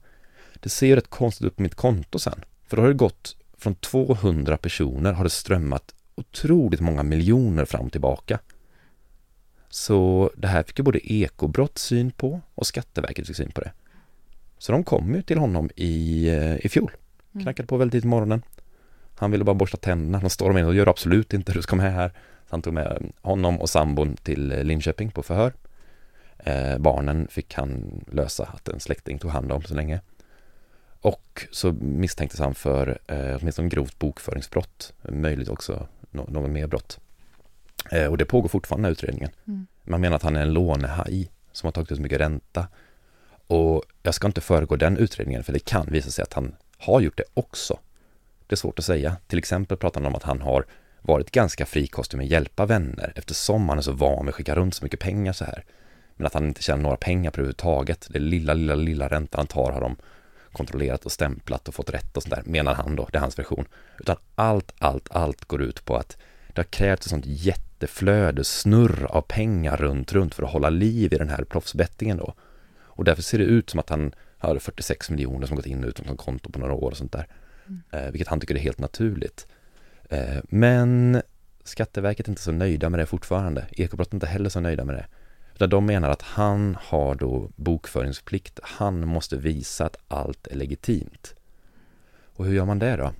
Det 0.60 0.68
ser 0.68 0.86
ju 0.86 0.96
rätt 0.96 1.10
konstigt 1.10 1.46
ut 1.46 1.56
på 1.56 1.62
mitt 1.62 1.74
konto 1.74 2.18
sen. 2.18 2.44
För 2.66 2.76
då 2.76 2.82
har 2.82 2.88
det 2.88 2.94
gått 2.94 3.36
från 3.58 3.74
200 3.74 4.56
personer 4.56 5.12
har 5.12 5.24
det 5.24 5.30
strömmat 5.30 5.94
otroligt 6.20 6.80
många 6.80 7.02
miljoner 7.02 7.64
fram 7.64 7.86
och 7.86 7.92
tillbaka. 7.92 8.38
Så 9.68 10.30
det 10.36 10.48
här 10.48 10.62
fick 10.62 10.78
ju 10.78 10.82
både 10.82 11.12
ekobrott 11.12 11.78
syn 11.78 12.10
på 12.10 12.40
och 12.54 12.66
Skatteverket 12.66 13.26
fick 13.26 13.36
syn 13.36 13.50
på 13.50 13.60
det. 13.60 13.72
Så 14.58 14.72
de 14.72 14.84
kom 14.84 15.14
ju 15.14 15.22
till 15.22 15.38
honom 15.38 15.70
i, 15.76 16.28
eh, 16.28 16.66
i 16.66 16.68
fjol. 16.68 16.92
Mm. 17.32 17.44
Knackade 17.44 17.66
på 17.66 17.76
väldigt 17.76 17.92
tidigt 17.92 18.04
på 18.04 18.08
morgonen. 18.08 18.42
Han 19.14 19.30
ville 19.30 19.44
bara 19.44 19.54
borsta 19.54 19.76
tänderna. 19.76 20.20
De 20.20 20.30
stormade 20.30 20.60
in 20.60 20.66
och 20.66 20.74
gör 20.74 20.86
absolut 20.86 21.32
inte, 21.32 21.52
du 21.52 21.62
ska 21.62 21.76
med 21.76 21.92
här. 21.92 22.08
Så 22.08 22.48
han 22.48 22.62
tog 22.62 22.74
med 22.74 23.12
honom 23.22 23.60
och 23.60 23.70
sambon 23.70 24.16
till 24.16 24.48
Linköping 24.48 25.10
på 25.10 25.22
förhör. 25.22 25.52
Eh, 26.38 26.78
barnen 26.78 27.28
fick 27.30 27.54
han 27.54 28.00
lösa 28.12 28.44
att 28.44 28.68
en 28.68 28.80
släkting 28.80 29.18
tog 29.18 29.30
hand 29.30 29.52
om 29.52 29.62
så 29.62 29.74
länge. 29.74 30.00
Och 31.00 31.46
så 31.50 31.72
misstänktes 31.72 32.40
han 32.40 32.54
för 32.54 32.98
eh, 33.06 33.36
åtminstone 33.40 33.68
grovt 33.68 33.98
bokföringsbrott, 33.98 34.92
möjligt 35.02 35.48
också 35.48 35.86
no 36.10 36.26
något 36.30 36.50
mer 36.50 36.66
brott. 36.66 37.00
Eh, 37.90 38.06
och 38.06 38.18
det 38.18 38.24
pågår 38.24 38.48
fortfarande 38.48 38.88
den 38.88 38.92
utredningen. 38.92 39.30
Mm. 39.46 39.66
Man 39.82 40.00
menar 40.00 40.16
att 40.16 40.22
han 40.22 40.36
är 40.36 40.42
en 40.42 40.52
lånehaj 40.52 41.30
som 41.52 41.66
har 41.66 41.72
tagit 41.72 41.92
ut 41.92 41.96
så 41.96 42.02
mycket 42.02 42.20
ränta. 42.20 42.68
Och 43.46 43.82
jag 44.02 44.14
ska 44.14 44.26
inte 44.26 44.40
föregå 44.40 44.76
den 44.76 44.96
utredningen 44.96 45.44
för 45.44 45.52
det 45.52 45.64
kan 45.64 45.86
visa 45.86 46.10
sig 46.10 46.22
att 46.22 46.32
han 46.32 46.54
har 46.78 47.00
gjort 47.00 47.16
det 47.16 47.24
också. 47.34 47.78
Det 48.46 48.54
är 48.54 48.56
svårt 48.56 48.78
att 48.78 48.84
säga. 48.84 49.16
Till 49.26 49.38
exempel 49.38 49.76
pratar 49.76 50.00
han 50.00 50.06
om 50.06 50.14
att 50.14 50.22
han 50.22 50.40
har 50.40 50.66
varit 51.02 51.30
ganska 51.30 51.66
frikostig 51.66 52.16
med 52.16 52.24
att 52.24 52.30
hjälpa 52.30 52.66
vänner 52.66 53.12
eftersom 53.16 53.68
han 53.68 53.78
är 53.78 53.82
så 53.82 53.92
van 53.92 54.24
vid 54.24 54.28
att 54.28 54.34
skicka 54.34 54.54
runt 54.54 54.74
så 54.74 54.84
mycket 54.84 55.00
pengar 55.00 55.32
så 55.32 55.44
här. 55.44 55.64
Men 56.16 56.26
att 56.26 56.34
han 56.34 56.46
inte 56.46 56.62
tjänar 56.62 56.82
några 56.82 56.96
pengar 56.96 57.30
på 57.30 57.36
överhuvudtaget. 57.36 58.06
Det 58.10 58.18
lilla, 58.18 58.54
lilla, 58.54 58.74
lilla 58.74 59.08
ränta 59.08 59.38
han 59.38 59.46
tar 59.46 59.72
har 59.72 59.80
de 59.80 59.96
kontrollerat 60.52 61.04
och 61.04 61.12
stämplat 61.12 61.68
och 61.68 61.74
fått 61.74 61.90
rätt 61.90 62.16
och 62.16 62.22
sådär, 62.22 62.42
menar 62.46 62.74
han 62.74 62.96
då, 62.96 63.08
det 63.12 63.18
är 63.18 63.20
hans 63.20 63.38
version. 63.38 63.64
Utan 64.00 64.16
allt, 64.34 64.72
allt, 64.78 65.08
allt 65.10 65.44
går 65.44 65.62
ut 65.62 65.84
på 65.84 65.96
att 65.96 66.16
det 66.54 66.58
har 66.58 66.64
krävts 66.64 67.06
ett 67.06 67.10
sånt 67.10 67.26
jätteflöde, 67.26 68.44
snurr 68.44 69.06
av 69.10 69.20
pengar 69.20 69.76
runt, 69.76 70.12
runt 70.12 70.34
för 70.34 70.42
att 70.42 70.52
hålla 70.52 70.70
liv 70.70 71.12
i 71.12 71.16
den 71.16 71.28
här 71.28 71.44
proffsbettingen 71.44 72.16
då. 72.16 72.34
Och 72.78 73.04
därför 73.04 73.22
ser 73.22 73.38
det 73.38 73.44
ut 73.44 73.70
som 73.70 73.80
att 73.80 73.90
han 73.90 74.14
har 74.38 74.58
46 74.58 75.10
miljoner 75.10 75.46
som 75.46 75.56
gått 75.56 75.66
in 75.66 75.84
och 75.84 75.88
ut 75.88 75.98
från 75.98 76.16
konto 76.16 76.52
på 76.52 76.58
några 76.58 76.74
år 76.74 76.90
och 76.90 76.96
sånt 76.96 77.12
där. 77.12 77.26
Mm. 77.66 77.82
Eh, 77.90 78.10
vilket 78.10 78.28
han 78.28 78.40
tycker 78.40 78.54
är 78.54 78.58
helt 78.58 78.78
naturligt. 78.78 79.46
Eh, 80.10 80.38
men 80.44 81.22
Skatteverket 81.64 82.26
är 82.26 82.30
inte 82.30 82.42
så 82.42 82.52
nöjda 82.52 82.90
med 82.90 83.00
det 83.00 83.06
fortfarande. 83.06 83.66
Ekobrott 83.70 84.12
är 84.12 84.14
inte 84.14 84.26
heller 84.26 84.48
så 84.48 84.60
nöjda 84.60 84.84
med 84.84 84.94
det. 84.94 85.06
Där 85.60 85.66
de 85.66 85.86
menar 85.86 86.10
att 86.10 86.22
han 86.22 86.76
har 86.80 87.14
då 87.14 87.50
bokföringsplikt. 87.56 88.60
Han 88.62 89.08
måste 89.08 89.36
visa 89.36 89.86
att 89.86 89.96
allt 90.08 90.46
är 90.46 90.56
legitimt. 90.56 91.34
Och 92.36 92.44
hur 92.44 92.54
gör 92.54 92.64
man 92.64 92.78
det 92.78 92.96
då? 92.96 93.12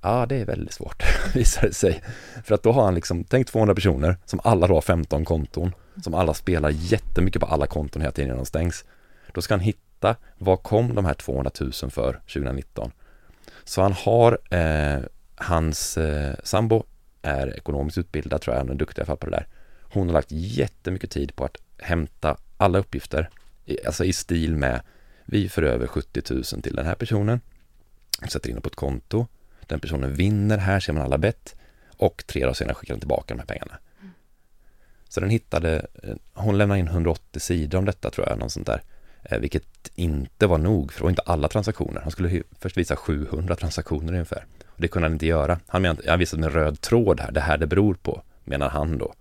Ja, 0.00 0.26
det 0.26 0.36
är 0.36 0.44
väldigt 0.44 0.72
svårt, 0.72 1.02
visar 1.34 1.62
det 1.62 1.74
sig. 1.74 2.02
För 2.44 2.54
att 2.54 2.62
då 2.62 2.72
har 2.72 2.84
han 2.84 2.94
liksom, 2.94 3.24
tänk 3.24 3.46
200 3.46 3.74
personer 3.74 4.16
som 4.24 4.40
alla 4.44 4.66
då 4.66 4.74
har 4.74 4.80
15 4.80 5.24
konton, 5.24 5.74
som 6.02 6.14
alla 6.14 6.34
spelar 6.34 6.70
jättemycket 6.70 7.40
på 7.40 7.46
alla 7.46 7.66
konton 7.66 8.02
hela 8.02 8.12
tiden 8.12 8.28
när 8.28 8.36
de 8.36 8.46
stängs. 8.46 8.84
Då 9.32 9.40
ska 9.40 9.54
han 9.54 9.60
hitta, 9.60 10.16
vad 10.38 10.62
kom 10.62 10.94
de 10.94 11.04
här 11.04 11.14
200 11.14 11.50
000 11.60 11.72
för 11.72 12.12
2019? 12.12 12.90
Så 13.64 13.82
han 13.82 13.92
har, 13.92 14.38
eh, 14.50 15.00
hans 15.36 15.98
eh, 15.98 16.34
sambo 16.44 16.84
är 17.22 17.56
ekonomiskt 17.56 17.98
utbildad 17.98 18.40
tror 18.40 18.56
jag, 18.56 18.60
han 18.60 18.70
är 18.70 18.74
duktig 18.74 18.98
i 18.98 19.02
alla 19.02 19.06
fall 19.06 19.16
på 19.16 19.26
det 19.26 19.36
där. 19.36 19.46
Hon 19.92 20.06
har 20.06 20.12
lagt 20.12 20.32
jättemycket 20.32 21.10
tid 21.10 21.36
på 21.36 21.44
att 21.44 21.56
hämta 21.78 22.36
alla 22.56 22.78
uppgifter, 22.78 23.30
alltså 23.86 24.04
i 24.04 24.12
stil 24.12 24.56
med 24.56 24.80
vi 25.24 25.48
för 25.48 25.62
över 25.62 25.86
70 25.86 26.34
000 26.34 26.44
till 26.44 26.76
den 26.76 26.86
här 26.86 26.94
personen, 26.94 27.40
sätter 28.28 28.48
in 28.48 28.54
det 28.54 28.60
på 28.60 28.68
ett 28.68 28.74
konto, 28.76 29.26
den 29.66 29.80
personen 29.80 30.14
vinner, 30.14 30.58
här 30.58 30.80
ser 30.80 30.92
man 30.92 31.02
alla 31.02 31.18
bett 31.18 31.54
och 31.96 32.24
tre 32.26 32.40
dagar 32.42 32.54
senare 32.54 32.74
skickar 32.74 32.94
den 32.94 33.00
tillbaka 33.00 33.34
de 33.34 33.40
här 33.40 33.46
pengarna. 33.46 33.78
Så 35.08 35.20
den 35.20 35.30
hittade, 35.30 35.86
eh, 36.02 36.14
hon 36.32 36.58
lämnade 36.58 36.80
in 36.80 36.88
180 36.88 37.40
sidor 37.40 37.78
om 37.78 37.84
detta 37.84 38.10
tror 38.10 38.28
jag, 38.28 38.38
något 38.38 38.52
sånt 38.52 38.66
där. 38.66 38.82
Eh, 39.22 39.38
vilket 39.38 39.90
inte 39.94 40.46
var 40.46 40.58
nog, 40.58 40.92
för 40.92 41.00
det 41.00 41.02
var 41.02 41.10
inte 41.10 41.22
alla 41.22 41.48
transaktioner. 41.48 42.00
Han 42.00 42.10
skulle 42.10 42.42
först 42.58 42.76
visa 42.76 42.96
700 42.96 43.56
transaktioner 43.56 44.12
ungefär. 44.12 44.46
Och 44.66 44.80
det 44.80 44.88
kunde 44.88 45.08
han 45.08 45.12
inte 45.12 45.26
göra. 45.26 45.60
Han 45.66 45.82
menade, 45.82 46.10
han 46.10 46.18
visade 46.18 46.46
en 46.46 46.50
röd 46.50 46.80
tråd 46.80 47.20
här, 47.20 47.32
det 47.32 47.40
här 47.40 47.58
det 47.58 47.66
beror 47.66 47.94
på, 47.94 48.22
menar 48.44 48.68
han 48.68 48.98
då. 48.98 49.14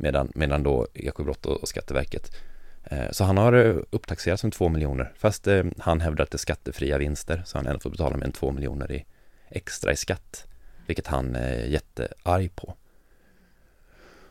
Medan, 0.00 0.32
medan 0.34 0.62
då 0.62 0.86
Ekobrott 0.94 1.46
och, 1.46 1.68
Skatteverket. 1.68 2.36
Eh, 2.84 3.10
så 3.10 3.24
han 3.24 3.36
har 3.36 3.84
upptaxerats 3.90 4.44
med 4.44 4.52
2 4.52 4.68
miljoner, 4.68 5.12
fast 5.18 5.48
han 5.78 6.00
hävdar 6.00 6.24
att 6.24 6.30
det 6.30 6.36
är 6.36 6.38
skattefria 6.38 6.98
vinster, 6.98 7.42
så 7.46 7.58
han 7.58 7.66
ändå 7.66 7.80
får 7.80 7.90
betala 7.90 8.16
med 8.16 8.26
en 8.26 8.32
2 8.32 8.52
miljoner 8.52 8.92
i, 8.92 9.04
extra 9.48 9.92
i 9.92 9.96
skatt, 9.96 10.46
vilket 10.86 11.06
han 11.06 11.36
är 11.36 11.64
jättearg 11.64 12.56
på. 12.56 12.74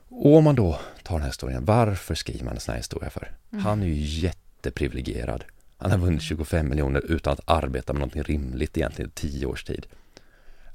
Och 0.09 0.35
om 0.35 0.43
man 0.43 0.55
då 0.55 0.79
tar 1.03 1.15
den 1.15 1.21
här 1.21 1.29
historien, 1.29 1.65
varför 1.65 2.15
skriver 2.15 2.45
man 2.45 2.53
en 2.53 2.59
sån 2.59 2.71
här 2.71 2.79
historia 2.79 3.09
för? 3.09 3.31
Mm. 3.51 3.65
Han 3.65 3.81
är 3.81 3.87
ju 3.87 3.93
jätteprivilegierad. 3.93 5.43
Han 5.77 5.91
har 5.91 5.97
vunnit 5.97 6.21
25 6.21 6.69
miljoner 6.69 7.11
utan 7.11 7.33
att 7.33 7.41
arbeta 7.45 7.93
med 7.93 7.99
någonting 7.99 8.23
rimligt 8.23 8.77
egentligen 8.77 9.09
i 9.09 9.13
tio 9.13 9.45
års 9.45 9.63
tid. 9.63 9.87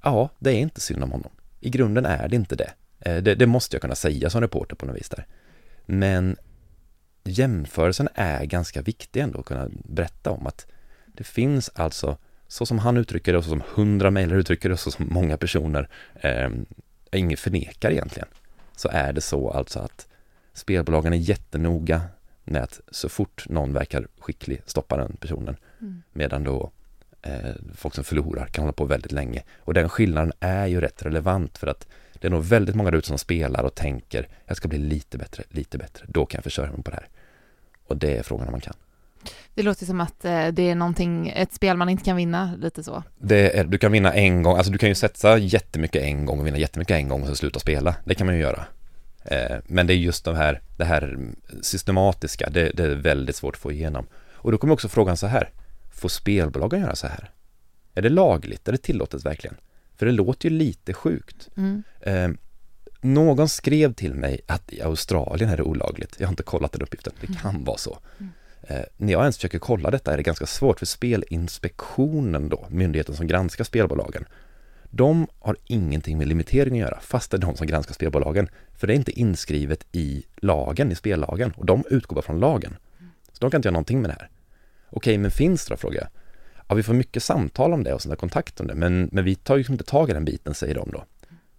Ja, 0.02 0.28
det 0.38 0.50
är 0.50 0.56
inte 0.56 0.80
synd 0.80 1.02
om 1.02 1.12
honom. 1.12 1.30
I 1.60 1.70
grunden 1.70 2.06
är 2.06 2.28
det 2.28 2.36
inte 2.36 2.56
det. 2.56 2.70
Eh, 3.04 3.16
det, 3.16 3.34
det 3.34 3.46
måste 3.46 3.76
jag 3.76 3.82
kunna 3.82 3.94
säga 3.94 4.30
som 4.30 4.40
reporter 4.40 4.76
på 4.76 4.86
något 4.86 4.96
vis 4.96 5.08
där. 5.08 5.26
Men 5.86 6.36
jämförelsen 7.24 8.08
är 8.14 8.44
ganska 8.44 8.82
viktig 8.82 9.20
ändå 9.20 9.40
att 9.40 9.46
kunna 9.46 9.68
berätta 9.84 10.30
om 10.30 10.46
att 10.46 10.66
det 11.06 11.24
finns 11.24 11.70
alltså 11.74 12.16
så 12.48 12.66
som 12.66 12.78
han 12.78 12.96
uttrycker 12.96 13.32
det 13.32 13.38
och 13.38 13.44
så 13.44 13.50
som 13.50 13.62
hundra 13.74 14.10
mejlare 14.10 14.38
uttrycker 14.38 14.68
det 14.68 14.72
och 14.72 14.80
så 14.80 14.90
som 14.90 15.06
många 15.10 15.36
personer 15.36 15.88
eh, 16.14 16.50
ingen 17.12 17.36
förnekar 17.36 17.90
egentligen, 17.90 18.28
så 18.76 18.88
är 18.92 19.12
det 19.12 19.20
så 19.20 19.50
alltså 19.50 19.78
att 19.78 20.08
spelbolagen 20.52 21.12
är 21.12 21.16
jättenoga 21.16 22.02
med 22.44 22.62
att 22.62 22.80
så 22.90 23.08
fort 23.08 23.48
någon 23.48 23.72
verkar 23.72 24.08
skicklig 24.18 24.62
stoppa 24.66 24.96
den 24.96 25.16
personen. 25.16 25.56
Mm. 25.80 26.02
Medan 26.12 26.44
då 26.44 26.70
eh, 27.22 27.54
folk 27.74 27.94
som 27.94 28.04
förlorar 28.04 28.46
kan 28.46 28.62
hålla 28.62 28.72
på 28.72 28.84
väldigt 28.84 29.12
länge. 29.12 29.42
Och 29.58 29.74
den 29.74 29.88
skillnaden 29.88 30.32
är 30.40 30.66
ju 30.66 30.80
rätt 30.80 31.02
relevant 31.02 31.58
för 31.58 31.66
att 31.66 31.88
det 32.20 32.26
är 32.26 32.30
nog 32.30 32.44
väldigt 32.44 32.74
många 32.74 32.90
där 32.90 32.98
ute 32.98 33.08
som 33.08 33.18
spelar 33.18 33.62
och 33.62 33.74
tänker 33.74 34.28
jag 34.46 34.56
ska 34.56 34.68
bli 34.68 34.78
lite 34.78 35.18
bättre, 35.18 35.44
lite 35.48 35.78
bättre, 35.78 36.04
då 36.08 36.26
kan 36.26 36.38
jag 36.38 36.44
försörja 36.44 36.72
mig 36.72 36.82
på 36.82 36.90
det 36.90 36.96
här. 36.96 37.08
Och 37.86 37.96
det 37.96 38.16
är 38.16 38.22
frågan 38.22 38.46
om 38.46 38.52
man 38.52 38.60
kan. 38.60 38.74
Det 39.54 39.62
låter 39.62 39.86
som 39.86 40.00
att 40.00 40.24
eh, 40.24 40.46
det 40.48 40.70
är 40.70 40.74
någonting, 40.74 41.28
ett 41.36 41.52
spel 41.52 41.76
man 41.76 41.88
inte 41.88 42.04
kan 42.04 42.16
vinna, 42.16 42.54
lite 42.58 42.82
så. 42.82 43.02
Är, 43.28 43.64
du 43.64 43.78
kan 43.78 43.92
vinna 43.92 44.12
en 44.14 44.42
gång, 44.42 44.56
alltså 44.56 44.72
du 44.72 44.78
kan 44.78 44.88
ju 44.88 44.94
sätta 44.94 45.38
jättemycket 45.38 46.02
en 46.02 46.26
gång 46.26 46.40
och 46.40 46.46
vinna 46.46 46.58
jättemycket 46.58 46.94
en 46.94 47.08
gång 47.08 47.22
och 47.22 47.28
så 47.28 47.36
sluta 47.36 47.58
spela. 47.60 47.96
Det 48.04 48.14
kan 48.14 48.26
man 48.26 48.36
ju 48.36 48.40
göra. 48.40 48.64
Eh, 49.24 49.56
men 49.66 49.86
det 49.86 49.94
är 49.94 49.96
just 49.96 50.24
de 50.24 50.36
här, 50.36 50.60
det 50.76 50.84
här 50.84 51.18
systematiska, 51.62 52.50
det, 52.50 52.70
det, 52.74 52.84
är 52.84 52.94
väldigt 52.94 53.36
svårt 53.36 53.54
att 53.54 53.60
få 53.60 53.72
igenom. 53.72 54.06
Och 54.32 54.52
då 54.52 54.58
kommer 54.58 54.74
också 54.74 54.88
frågan 54.88 55.16
så 55.16 55.26
här, 55.26 55.50
får 55.92 56.08
spelbolagen 56.08 56.80
göra 56.80 56.96
så 56.96 57.06
här? 57.06 57.30
Är 57.94 58.02
det 58.02 58.08
lagligt? 58.08 58.68
Är 58.68 58.72
det 58.72 58.78
tillåtet 58.78 59.26
verkligen? 59.26 59.56
För 59.96 60.06
det 60.06 60.12
låter 60.12 60.48
ju 60.48 60.56
lite 60.56 60.92
sjukt. 60.92 61.48
Mm. 61.56 61.82
Eh, 62.00 62.28
någon 63.00 63.48
skrev 63.48 63.92
till 63.92 64.14
mig 64.14 64.40
att 64.46 64.72
i 64.72 64.82
Australien 64.82 65.50
är 65.50 65.56
det 65.56 65.62
olagligt. 65.62 66.16
Jag 66.18 66.26
har 66.26 66.32
inte 66.32 66.42
kollat 66.42 66.72
den 66.72 66.82
uppgiften, 66.82 67.12
det 67.20 67.26
kan 67.26 67.50
mm. 67.50 67.64
vara 67.64 67.78
så. 67.78 67.98
Mm. 68.18 68.32
Eh, 68.62 68.84
när 68.96 69.12
jag 69.12 69.20
ens 69.20 69.36
försöker 69.36 69.58
kolla 69.58 69.90
detta 69.90 70.12
är 70.12 70.16
det 70.16 70.22
ganska 70.22 70.46
svårt 70.46 70.78
för 70.78 70.86
Spelinspektionen 70.86 72.48
då, 72.48 72.66
myndigheten 72.70 73.16
som 73.16 73.26
granskar 73.26 73.64
spelbolagen, 73.64 74.24
de 74.90 75.26
har 75.38 75.56
ingenting 75.64 76.18
med 76.18 76.28
limitering 76.28 76.72
att 76.74 76.88
göra, 76.88 77.00
fast 77.00 77.30
det 77.30 77.36
är 77.36 77.38
de 77.38 77.56
som 77.56 77.66
granskar 77.66 77.94
spelbolagen. 77.94 78.48
För 78.74 78.86
det 78.86 78.92
är 78.92 78.96
inte 78.96 79.20
inskrivet 79.20 79.86
i 79.92 80.24
lagen, 80.36 80.92
i 80.92 80.94
spellagen, 80.94 81.52
och 81.56 81.66
de 81.66 81.84
utgår 81.90 82.14
bara 82.14 82.22
från 82.22 82.40
lagen. 82.40 82.76
Så 83.32 83.38
de 83.40 83.50
kan 83.50 83.58
inte 83.58 83.66
göra 83.66 83.72
någonting 83.72 84.00
med 84.00 84.10
det 84.10 84.16
här. 84.20 84.30
Okej, 84.90 85.18
men 85.18 85.30
finns 85.30 85.66
det 85.66 85.72
då, 85.72 85.76
frågar 85.76 86.00
jag. 86.00 86.08
Ja, 86.68 86.74
vi 86.74 86.82
får 86.82 86.94
mycket 86.94 87.22
samtal 87.22 87.72
om 87.72 87.84
det 87.84 87.94
och 87.94 88.02
sådana 88.02 88.16
kontakt 88.16 88.60
om 88.60 88.66
det, 88.66 88.74
men, 88.74 89.08
men 89.12 89.24
vi 89.24 89.34
tar 89.34 89.56
ju 89.56 89.64
inte 89.68 89.84
tag 89.84 90.10
i 90.10 90.12
den 90.12 90.24
biten, 90.24 90.54
säger 90.54 90.74
de 90.74 90.90
då. 90.92 91.04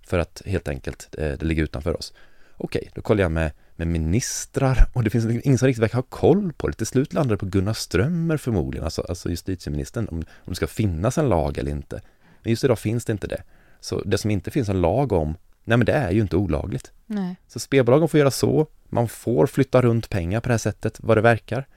För 0.07 0.19
att 0.19 0.41
helt 0.45 0.67
enkelt, 0.67 1.07
det, 1.11 1.31
eh, 1.31 1.37
det 1.37 1.45
ligger 1.45 1.63
utanför 1.63 1.97
oss. 1.97 2.13
Okej, 2.57 2.91
då 2.95 3.01
kollar 3.01 3.21
jag 3.21 3.31
med 3.31 3.51
med 3.75 3.87
ministrar 3.87 4.87
och 4.93 5.03
det 5.03 5.09
finns 5.09 5.25
liksom 5.25 5.41
ingen 5.43 5.57
som 5.57 5.67
riktigt 5.67 5.83
verkar 5.83 5.95
ha 5.95 6.03
koll 6.03 6.53
på 6.53 6.67
det. 6.67 6.73
Till 6.73 6.87
slut 6.87 7.13
landar 7.13 7.35
det 7.35 7.37
på 7.37 7.45
Gunnar 7.45 7.73
Strömmer 7.73 8.37
förmodligen, 8.37 8.83
alltså, 8.85 9.01
alltså 9.01 9.29
justitieministern, 9.29 10.07
om, 10.11 10.17
om 10.17 10.25
det 10.45 10.55
ska 10.55 10.67
finnas 10.67 11.17
en 11.17 11.29
lag 11.29 11.57
eller 11.57 11.71
inte. 11.71 12.01
Men 12.43 12.49
just 12.49 12.63
idag 12.63 12.79
finns 12.79 13.05
det 13.05 13.11
inte 13.11 13.27
det. 13.27 13.43
Så 13.79 14.01
det 14.01 14.17
som 14.17 14.31
inte 14.31 14.51
finns 14.51 14.69
en 14.69 14.81
lag 14.81 15.11
om, 15.11 15.37
nej 15.63 15.77
men 15.77 15.85
det 15.85 15.93
är 15.93 16.11
ju 16.11 16.21
inte 16.21 16.35
olagligt. 16.35 16.91
Nej. 17.05 17.35
Så 17.47 17.59
spelbolagen 17.59 18.07
får 18.07 18.19
göra 18.19 18.31
så, 18.31 18.67
man 18.89 19.07
får 19.07 19.47
flytta 19.47 19.81
runt 19.81 20.09
pengar 20.09 20.39
på 20.39 20.49
det 20.49 20.53
här 20.53 20.57
sättet, 20.57 20.99
vad 21.03 21.17
det 21.17 21.21
verkar. 21.21 21.67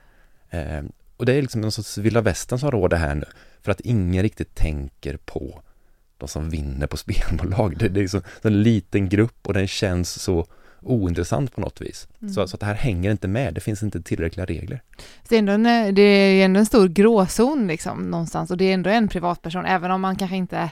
Eh, 0.50 0.82
och 1.18 1.26
det 1.26 1.32
är 1.32 1.42
liksom 1.42 1.60
någon 1.60 1.72
sorts 1.72 1.98
vilda 1.98 2.20
västern 2.20 2.58
som 2.58 2.70
råder 2.70 2.96
här 2.96 3.14
nu, 3.14 3.24
för 3.62 3.72
att 3.72 3.80
ingen 3.80 4.22
riktigt 4.22 4.54
tänker 4.54 5.16
på 5.16 5.62
de 6.18 6.28
som 6.28 6.50
vinner 6.50 6.86
på 6.86 6.96
spelbolag. 7.06 7.78
Det, 7.78 7.88
det 7.88 8.00
är 8.00 8.02
liksom 8.02 8.22
en 8.42 8.62
liten 8.62 9.08
grupp 9.08 9.46
och 9.46 9.54
den 9.54 9.68
känns 9.68 10.22
så 10.22 10.46
ointressant 10.82 11.54
på 11.54 11.60
något 11.60 11.80
vis. 11.80 12.08
Mm. 12.22 12.34
Så, 12.34 12.48
så 12.48 12.56
att 12.56 12.60
det 12.60 12.66
här 12.66 12.74
hänger 12.74 13.10
inte 13.10 13.28
med, 13.28 13.54
det 13.54 13.60
finns 13.60 13.82
inte 13.82 14.02
tillräckliga 14.02 14.46
regler. 14.46 14.82
Det 15.28 15.34
är, 15.34 15.38
ändå 15.38 15.52
en, 15.52 15.94
det 15.94 16.02
är 16.02 16.44
ändå 16.44 16.60
en 16.60 16.66
stor 16.66 16.88
gråzon 16.88 17.66
liksom 17.66 18.10
någonstans 18.10 18.50
och 18.50 18.56
det 18.56 18.64
är 18.64 18.74
ändå 18.74 18.90
en 18.90 19.08
privatperson, 19.08 19.66
även 19.66 19.90
om 19.90 20.00
man 20.00 20.16
kanske 20.16 20.36
inte 20.36 20.70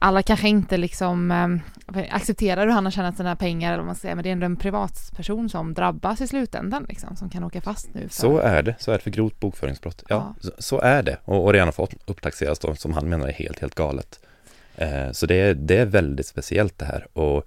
alla 0.00 0.22
kanske 0.22 0.48
inte 0.48 0.76
liksom 0.76 1.30
äh, 1.30 2.14
accepterar 2.14 2.66
hur 2.66 2.72
han 2.72 2.84
har 2.84 2.92
tjänat 2.92 3.16
sina 3.16 3.36
pengar 3.36 3.68
eller 3.68 3.78
vad 3.78 3.86
man 3.86 3.94
säger, 3.94 4.14
men 4.14 4.22
det 4.22 4.28
är 4.28 4.32
ändå 4.32 4.46
en 4.46 4.56
privatperson 4.56 5.48
som 5.48 5.74
drabbas 5.74 6.20
i 6.20 6.26
slutändan 6.26 6.86
liksom, 6.88 7.16
som 7.16 7.30
kan 7.30 7.44
åka 7.44 7.60
fast 7.60 7.94
nu. 7.94 8.00
För... 8.00 8.14
Så 8.14 8.38
är 8.38 8.62
det, 8.62 8.74
så 8.78 8.90
är 8.90 8.94
det 8.94 9.02
för 9.02 9.10
grovt 9.10 9.40
bokföringsbrott. 9.40 10.04
Ja, 10.08 10.34
ja. 10.42 10.50
Så, 10.50 10.62
så, 10.62 10.80
är 10.80 11.02
det 11.02 11.18
och, 11.24 11.44
och 11.44 11.52
redan 11.52 11.72
fått 11.72 11.94
upptaxeras 12.06 12.58
då, 12.58 12.74
som 12.74 12.92
han 12.92 13.08
menar 13.08 13.28
är 13.28 13.32
helt, 13.32 13.58
helt 13.58 13.74
galet. 13.74 14.20
Eh, 14.76 15.10
så 15.12 15.26
det, 15.26 15.54
det 15.54 15.76
är 15.76 15.86
väldigt 15.86 16.26
speciellt 16.26 16.78
det 16.78 16.86
här 16.86 17.06
och 17.12 17.44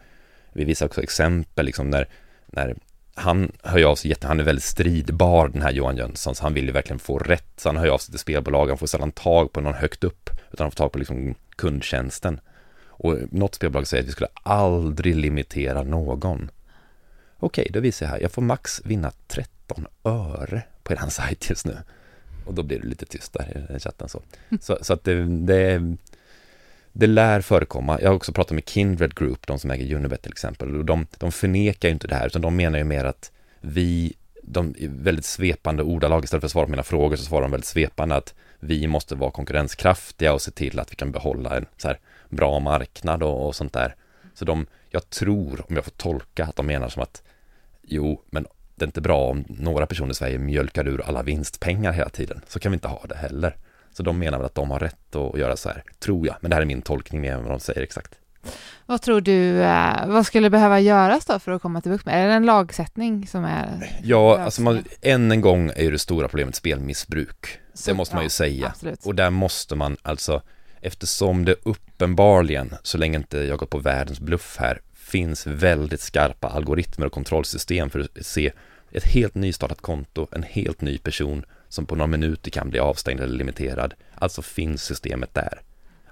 vi 0.53 0.63
visar 0.63 0.85
också 0.85 1.03
exempel 1.03 1.65
liksom 1.65 1.89
när, 1.89 2.07
när 2.45 2.75
han 3.13 3.51
hör 3.63 3.83
av 3.83 3.95
sig, 3.95 4.15
han 4.21 4.39
är 4.39 4.43
väldigt 4.43 4.63
stridbar 4.63 5.47
den 5.47 5.61
här 5.61 5.71
Johan 5.71 5.97
Jönsson, 5.97 6.35
så 6.35 6.43
han 6.43 6.53
vill 6.53 6.65
ju 6.65 6.71
verkligen 6.71 6.99
få 6.99 7.19
rätt, 7.19 7.53
så 7.57 7.69
han 7.69 7.77
hör 7.77 7.87
av 7.87 7.97
sig 7.97 8.11
till 8.11 8.19
spelbolagen, 8.19 8.77
får 8.77 8.87
sällan 8.87 9.11
tag 9.11 9.53
på 9.53 9.61
någon 9.61 9.73
högt 9.73 10.03
upp, 10.03 10.29
utan 10.51 10.65
han 10.65 10.71
får 10.71 10.75
tag 10.75 10.91
på 10.91 10.99
liksom 10.99 11.35
kundtjänsten. 11.55 12.39
Och 12.87 13.17
något 13.31 13.55
spelbolag 13.55 13.87
säger 13.87 14.03
att 14.03 14.07
vi 14.07 14.11
skulle 14.11 14.29
aldrig 14.43 15.15
limitera 15.15 15.83
någon. 15.83 16.51
Okej, 17.39 17.67
då 17.73 17.79
visar 17.79 18.05
jag 18.05 18.11
här, 18.11 18.19
jag 18.19 18.31
får 18.31 18.41
max 18.41 18.81
vinna 18.85 19.11
13 19.27 19.87
öre 20.03 20.61
på 20.83 20.93
er 20.93 20.97
sajt 21.09 21.49
just 21.49 21.65
nu. 21.65 21.77
Och 22.45 22.53
då 22.53 22.63
blir 22.63 22.79
det 22.79 22.87
lite 22.87 23.05
tyst 23.05 23.33
där 23.33 23.75
i 23.75 23.79
chatten 23.79 24.09
så. 24.09 24.21
Så, 24.61 24.77
så 24.81 24.93
att 24.93 25.03
det, 25.03 25.23
det 25.23 25.55
är 25.55 25.97
det 26.93 27.07
lär 27.07 27.41
förekomma. 27.41 28.01
Jag 28.01 28.09
har 28.09 28.15
också 28.15 28.33
pratat 28.33 28.51
med 28.51 28.69
Kindred 28.69 29.15
Group, 29.15 29.47
de 29.47 29.59
som 29.59 29.71
äger 29.71 29.95
Unibet 29.95 30.21
till 30.21 30.31
exempel, 30.31 30.75
och 30.75 30.85
de, 30.85 31.07
de 31.17 31.31
förnekar 31.31 31.89
ju 31.89 31.93
inte 31.93 32.07
det 32.07 32.15
här, 32.15 32.27
utan 32.27 32.41
de 32.41 32.55
menar 32.55 32.77
ju 32.77 32.83
mer 32.83 33.05
att 33.05 33.31
vi, 33.61 34.13
de 34.43 34.75
väldigt 34.79 35.25
svepande 35.25 35.83
ordalag, 35.83 36.23
istället 36.23 36.41
för 36.41 36.47
att 36.47 36.51
svara 36.51 36.65
på 36.65 36.71
mina 36.71 36.83
frågor 36.83 37.15
så 37.15 37.23
svarar 37.23 37.41
de 37.41 37.51
väldigt 37.51 37.67
svepande 37.67 38.15
att 38.15 38.33
vi 38.59 38.87
måste 38.87 39.15
vara 39.15 39.31
konkurrenskraftiga 39.31 40.33
och 40.33 40.41
se 40.41 40.51
till 40.51 40.79
att 40.79 40.91
vi 40.91 40.95
kan 40.95 41.11
behålla 41.11 41.57
en 41.57 41.65
så 41.77 41.87
här 41.87 41.99
bra 42.29 42.59
marknad 42.59 43.23
och, 43.23 43.47
och 43.47 43.55
sånt 43.55 43.73
där. 43.73 43.95
Så 44.33 44.45
de, 44.45 44.65
jag 44.89 45.09
tror, 45.09 45.65
om 45.69 45.75
jag 45.75 45.83
får 45.83 45.91
tolka, 45.91 46.45
att 46.45 46.55
de 46.55 46.65
menar 46.65 46.89
som 46.89 47.03
att 47.03 47.23
jo, 47.81 48.21
men 48.29 48.45
det 48.75 48.83
är 48.83 48.87
inte 48.87 49.01
bra 49.01 49.29
om 49.29 49.45
några 49.47 49.85
personer 49.85 50.11
i 50.11 50.15
Sverige 50.15 50.37
mjölkar 50.37 50.87
ur 50.87 51.01
alla 51.01 51.23
vinstpengar 51.23 51.91
hela 51.91 52.09
tiden. 52.09 52.41
Så 52.47 52.59
kan 52.59 52.71
vi 52.71 52.73
inte 52.73 52.87
ha 52.87 53.05
det 53.09 53.15
heller. 53.15 53.55
Så 53.93 54.03
de 54.03 54.19
menar 54.19 54.37
väl 54.37 54.45
att 54.45 54.55
de 54.55 54.71
har 54.71 54.79
rätt 54.79 55.15
att 55.15 55.39
göra 55.39 55.57
så 55.57 55.69
här, 55.69 55.83
tror 55.99 56.27
jag. 56.27 56.35
Men 56.41 56.49
det 56.49 56.55
här 56.55 56.61
är 56.61 56.65
min 56.65 56.81
tolkning 56.81 57.21
mer 57.21 57.33
än 57.33 57.43
vad 57.43 57.51
de 57.51 57.59
säger 57.59 57.81
exakt. 57.81 58.15
Vad 58.85 59.01
tror 59.01 59.21
du, 59.21 59.61
eh, 59.61 60.07
vad 60.07 60.25
skulle 60.25 60.49
behöva 60.49 60.79
göras 60.79 61.25
då 61.25 61.39
för 61.39 61.51
att 61.51 61.61
komma 61.61 61.81
till 61.81 61.91
bukt 61.91 62.05
med? 62.05 62.23
Är 62.23 62.27
det 62.27 62.33
en 62.33 62.45
lagsättning 62.45 63.27
som 63.27 63.45
är... 63.45 63.99
Ja, 64.03 64.39
alltså 64.39 64.61
man, 64.61 64.83
än 65.01 65.31
en 65.31 65.41
gång 65.41 65.71
är 65.75 65.83
ju 65.83 65.91
det 65.91 65.99
stora 65.99 66.27
problemet 66.27 66.55
spelmissbruk. 66.55 67.59
Det 67.85 67.93
måste 67.93 68.15
man 68.15 68.23
ju 68.23 68.29
säga. 68.29 68.67
Absolut. 68.67 69.05
Och 69.05 69.15
där 69.15 69.29
måste 69.29 69.75
man 69.75 69.97
alltså, 70.01 70.41
eftersom 70.81 71.45
det 71.45 71.55
uppenbarligen, 71.63 72.75
så 72.83 72.97
länge 72.97 73.17
inte 73.17 73.37
jag 73.37 73.59
går 73.59 73.67
på 73.67 73.77
världens 73.77 74.19
bluff 74.19 74.57
här, 74.59 74.81
finns 74.93 75.47
väldigt 75.47 76.01
skarpa 76.01 76.47
algoritmer 76.47 77.05
och 77.05 77.11
kontrollsystem 77.11 77.89
för 77.89 77.99
att 77.99 78.25
se 78.25 78.51
ett 78.91 79.03
helt 79.07 79.35
nystartat 79.35 79.81
konto, 79.81 80.27
en 80.31 80.43
helt 80.43 80.81
ny 80.81 80.97
person 80.97 81.45
som 81.69 81.85
på 81.85 81.95
några 81.95 82.07
minuter 82.07 82.51
kan 82.51 82.69
bli 82.69 82.79
avstängd 82.79 83.19
eller 83.19 83.37
limiterad. 83.37 83.93
Alltså 84.15 84.41
finns 84.41 84.83
systemet 84.83 85.33
där. 85.33 85.61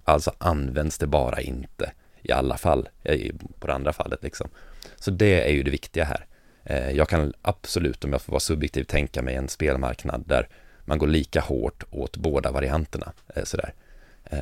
Alltså 0.03 0.31
används 0.37 0.97
det 0.97 1.07
bara 1.07 1.41
inte 1.41 1.91
i 2.21 2.31
alla 2.31 2.57
fall, 2.57 2.89
eh, 3.03 3.31
på 3.59 3.67
det 3.67 3.73
andra 3.73 3.93
fallet 3.93 4.23
liksom. 4.23 4.49
Så 4.95 5.11
det 5.11 5.49
är 5.49 5.51
ju 5.53 5.63
det 5.63 5.71
viktiga 5.71 6.03
här. 6.05 6.25
Eh, 6.63 6.91
Jag 6.91 7.09
kan 7.09 7.33
absolut, 7.41 8.03
om 8.03 8.11
jag 8.11 8.21
får 8.21 8.31
vara 8.31 8.39
subjektiv, 8.39 8.83
tänka 8.83 9.21
mig 9.21 9.35
en 9.35 9.49
spelmarknad 9.49 10.23
där 10.27 10.47
man 10.87 10.97
går 10.97 11.07
lika 11.07 11.41
hårt 11.41 11.83
åt 11.91 12.17
båda 12.17 12.51
varianterna. 12.51 13.11
eh, 13.35 13.43
Sådär. 13.43 13.73
Eh, 14.23 14.39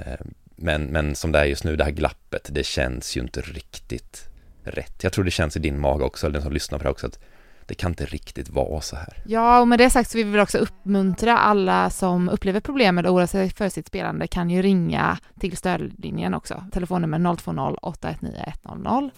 Men, 0.55 0.83
men 0.83 1.15
som 1.15 1.31
det 1.31 1.39
är 1.39 1.45
just 1.45 1.63
nu, 1.63 1.75
det 1.75 1.83
här 1.83 1.91
glappet, 1.91 2.49
det 2.51 2.65
känns 2.65 3.17
ju 3.17 3.21
inte 3.21 3.41
riktigt 3.41 4.29
rätt. 4.63 5.03
Jag 5.03 5.13
tror 5.13 5.25
det 5.25 5.31
känns 5.31 5.55
i 5.57 5.59
din 5.59 5.79
mage 5.79 6.03
också, 6.03 6.25
eller 6.27 6.33
den 6.33 6.41
som 6.43 6.53
lyssnar 6.53 6.77
på 6.77 6.83
det 6.83 6.89
också, 6.89 7.07
att 7.07 7.19
det 7.65 7.73
kan 7.75 7.91
inte 7.91 8.05
riktigt 8.05 8.49
vara 8.49 8.81
så 8.81 8.95
här. 8.95 9.23
Ja, 9.25 9.59
och 9.61 9.67
med 9.67 9.79
det 9.79 9.89
sagt 9.89 10.09
så 10.11 10.17
vill 10.17 10.27
vi 10.27 10.39
också 10.39 10.57
uppmuntra 10.57 11.37
alla 11.37 11.89
som 11.89 12.29
upplever 12.29 12.59
problem 12.59 12.97
eller 12.97 13.09
oroar 13.13 13.25
sig 13.25 13.49
för 13.49 13.69
sitt 13.69 13.87
spelande 13.87 14.27
kan 14.27 14.49
ju 14.49 14.61
ringa 14.61 15.17
till 15.39 15.57
stödlinjen 15.57 16.33
också. 16.33 16.63
Telefonnummer 16.71 17.35
020 17.37 17.77
819 17.81 18.85
100. 18.85 19.09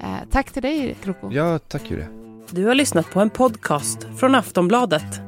Eh, 0.00 0.06
tack 0.30 0.50
till 0.52 0.62
dig, 0.62 0.96
Kroko. 1.02 1.30
Ja, 1.32 1.58
tack 1.58 1.90
Julia. 1.90 2.06
Du 2.50 2.66
har 2.66 2.74
lyssnat 2.74 3.10
på 3.10 3.20
en 3.20 3.30
podcast 3.30 4.06
från 4.18 4.34
Aftonbladet. 4.34 5.27